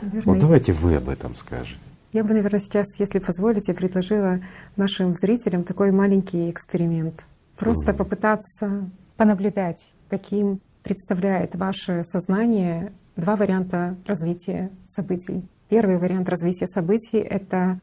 Наверное, 0.02 0.34
вот 0.34 0.40
давайте 0.40 0.74
вы 0.74 0.96
об 0.96 1.10
этом 1.10 1.36
скажете. 1.36 1.80
Я 2.12 2.24
бы, 2.24 2.34
наверное, 2.34 2.60
сейчас, 2.60 3.00
если 3.00 3.20
позволите, 3.20 3.74
предложила 3.74 4.40
нашим 4.76 5.14
зрителям 5.14 5.64
такой 5.64 5.92
маленький 5.92 6.50
эксперимент. 6.50 7.24
Просто 7.56 7.92
mm. 7.92 7.96
попытаться 7.98 8.90
понаблюдать, 9.16 9.92
каким 10.10 10.60
представляет 10.82 11.56
ваше 11.56 12.04
сознание 12.04 12.94
два 13.16 13.36
варианта 13.36 13.98
развития 14.06 14.72
событий. 14.86 15.44
Первый 15.68 15.98
вариант 15.98 16.30
развития 16.30 16.68
событий— 16.68 17.18
это 17.20 17.80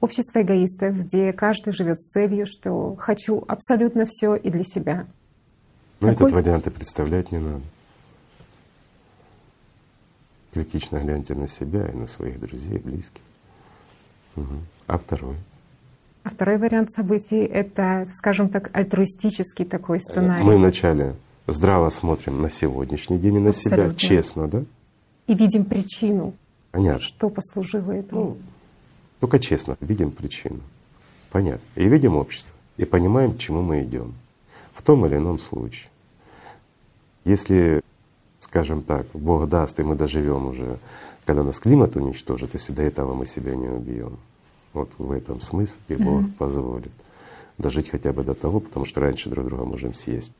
общество 0.00 0.42
эгоистов, 0.42 0.96
где 0.96 1.32
каждый 1.32 1.72
живет 1.72 2.00
с 2.00 2.06
целью, 2.06 2.46
что 2.46 2.94
хочу 2.96 3.42
абсолютно 3.48 4.06
все 4.06 4.36
и 4.36 4.50
для 4.50 4.62
себя. 4.62 5.06
Но 6.00 6.08
Какой... 6.08 6.28
этот 6.28 6.32
вариант 6.32 6.66
и 6.66 6.70
представлять 6.70 7.32
не 7.32 7.38
надо. 7.38 7.62
Критично 10.52 10.98
гляньте 10.98 11.34
на 11.34 11.46
себя 11.46 11.86
и 11.88 11.96
на 11.96 12.06
своих 12.06 12.40
друзей, 12.40 12.78
близких. 12.78 13.22
Угу. 14.36 14.54
А 14.86 14.98
второй? 14.98 15.36
А 16.22 16.30
второй 16.30 16.58
вариант 16.58 16.90
событий— 16.90 17.38
это, 17.52 18.06
скажем 18.14 18.48
так, 18.48 18.70
альтруистический 18.72 19.64
такой 19.64 19.98
э, 19.98 20.00
сценарий. 20.00 20.44
Мы 20.44 20.56
вначале 20.56 21.14
здраво 21.46 21.90
смотрим 21.90 22.42
на 22.42 22.50
сегодняшний 22.50 23.18
день 23.18 23.36
и 23.36 23.38
на 23.38 23.50
Абсолютно. 23.50 23.86
себя, 23.86 23.94
честно, 23.94 24.48
да? 24.48 24.64
И 25.26 25.34
видим 25.34 25.64
причину, 25.64 26.34
Понятно. 26.72 27.00
что 27.00 27.30
послужило 27.30 27.92
этому. 27.92 28.22
Ну, 28.22 28.38
только 29.20 29.38
честно 29.38 29.76
видим 29.80 30.10
причину. 30.10 30.60
Понятно. 31.30 31.62
И 31.76 31.88
видим 31.88 32.16
общество, 32.16 32.52
и 32.76 32.84
понимаем, 32.84 33.34
к 33.34 33.38
чему 33.38 33.62
мы 33.62 33.82
идем. 33.82 34.14
В 34.74 34.82
том 34.82 35.06
или 35.06 35.16
ином 35.16 35.38
случае. 35.38 35.89
Если, 37.30 37.80
скажем 38.40 38.82
так, 38.82 39.06
Бог 39.14 39.48
даст, 39.48 39.78
и 39.78 39.82
мы 39.82 39.94
доживем 39.94 40.46
уже, 40.46 40.78
когда 41.24 41.44
нас 41.44 41.60
климат 41.60 41.96
уничтожит, 41.96 42.54
если 42.54 42.72
до 42.72 42.82
этого 42.82 43.14
мы 43.14 43.26
себя 43.26 43.54
не 43.54 43.68
убьем. 43.68 44.16
Вот 44.72 44.90
в 44.98 45.12
этом 45.12 45.40
смысле 45.40 45.80
и 45.88 45.94
Бог 45.94 46.22
mm-hmm. 46.22 46.32
позволит 46.38 46.92
дожить 47.58 47.90
хотя 47.90 48.12
бы 48.12 48.24
до 48.24 48.34
того, 48.34 48.60
потому 48.60 48.84
что 48.84 49.00
раньше 49.00 49.30
друг 49.30 49.46
друга 49.46 49.64
можем 49.64 49.94
съесть. 49.94 50.32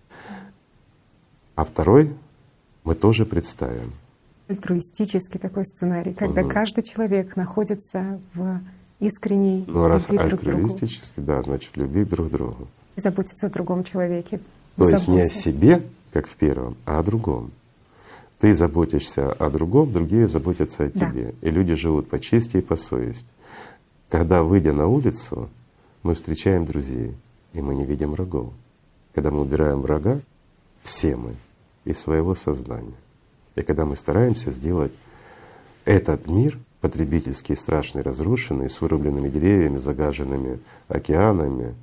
А 1.54 1.64
второй 1.64 2.10
мы 2.84 2.94
тоже 2.94 3.24
представим 3.26 3.92
альтруистический 4.50 5.38
такой 5.38 5.64
сценарий, 5.64 6.12
когда 6.12 6.42
угу. 6.42 6.50
каждый 6.50 6.82
человек 6.82 7.36
находится 7.36 8.20
в 8.34 8.60
искренней 8.98 9.64
ну, 9.66 9.86
раз 9.86 10.08
любви 10.10 10.28
друг 10.28 10.40
к 10.40 10.44
другу. 10.44 10.68
да, 11.18 11.42
значит, 11.42 11.76
любви 11.76 12.04
друг 12.04 12.28
к 12.28 12.30
другу. 12.32 12.68
И 12.96 13.00
заботиться 13.00 13.46
о 13.46 13.50
другом 13.50 13.84
человеке. 13.84 14.40
То 14.76 14.88
есть 14.88 15.08
не 15.08 15.20
о 15.20 15.28
себе, 15.28 15.82
как 16.12 16.26
в 16.26 16.36
первом, 16.36 16.76
а 16.84 16.98
о 16.98 17.02
другом. 17.02 17.50
Ты 18.38 18.54
заботишься 18.54 19.32
о 19.32 19.50
другом, 19.50 19.92
другие 19.92 20.26
заботятся 20.26 20.84
о 20.84 20.90
тебе. 20.90 21.34
Да. 21.40 21.48
И 21.48 21.50
люди 21.50 21.74
живут 21.74 22.08
по 22.08 22.18
чести 22.18 22.58
и 22.58 22.62
по 22.62 22.76
совести. 22.76 23.28
Когда, 24.08 24.42
выйдя 24.42 24.72
на 24.72 24.86
улицу, 24.86 25.50
мы 26.02 26.14
встречаем 26.14 26.64
друзей, 26.64 27.14
и 27.52 27.60
мы 27.60 27.74
не 27.74 27.84
видим 27.84 28.12
врагов. 28.12 28.52
Когда 29.14 29.30
мы 29.30 29.42
убираем 29.42 29.82
врага, 29.82 30.20
все 30.82 31.16
мы 31.16 31.34
из 31.84 31.98
своего 31.98 32.34
сознания. 32.34 32.94
И 33.56 33.62
когда 33.62 33.84
мы 33.84 33.96
стараемся 33.96 34.50
сделать 34.50 34.92
этот 35.84 36.26
мир 36.26 36.58
потребительский, 36.80 37.56
страшный, 37.56 38.02
разрушенный, 38.02 38.70
с 38.70 38.80
вырубленными 38.80 39.28
деревьями, 39.28 39.76
загаженными 39.76 40.60
океанами, 40.88 41.74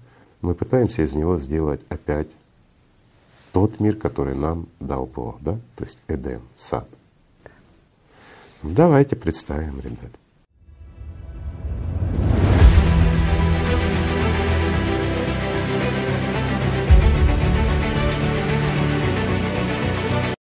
мы 0.41 0.55
пытаемся 0.55 1.03
из 1.03 1.13
него 1.13 1.39
сделать 1.39 1.81
опять 1.89 2.27
тот 3.57 3.79
мир, 3.79 3.95
который 3.95 4.35
нам 4.35 4.67
дал 4.79 5.07
Бог, 5.07 5.41
да? 5.41 5.53
То 5.75 5.83
есть 5.83 5.97
Эдем, 6.07 6.43
сад. 6.55 6.87
Давайте 8.61 9.15
представим, 9.15 9.79
ребят. 9.79 10.11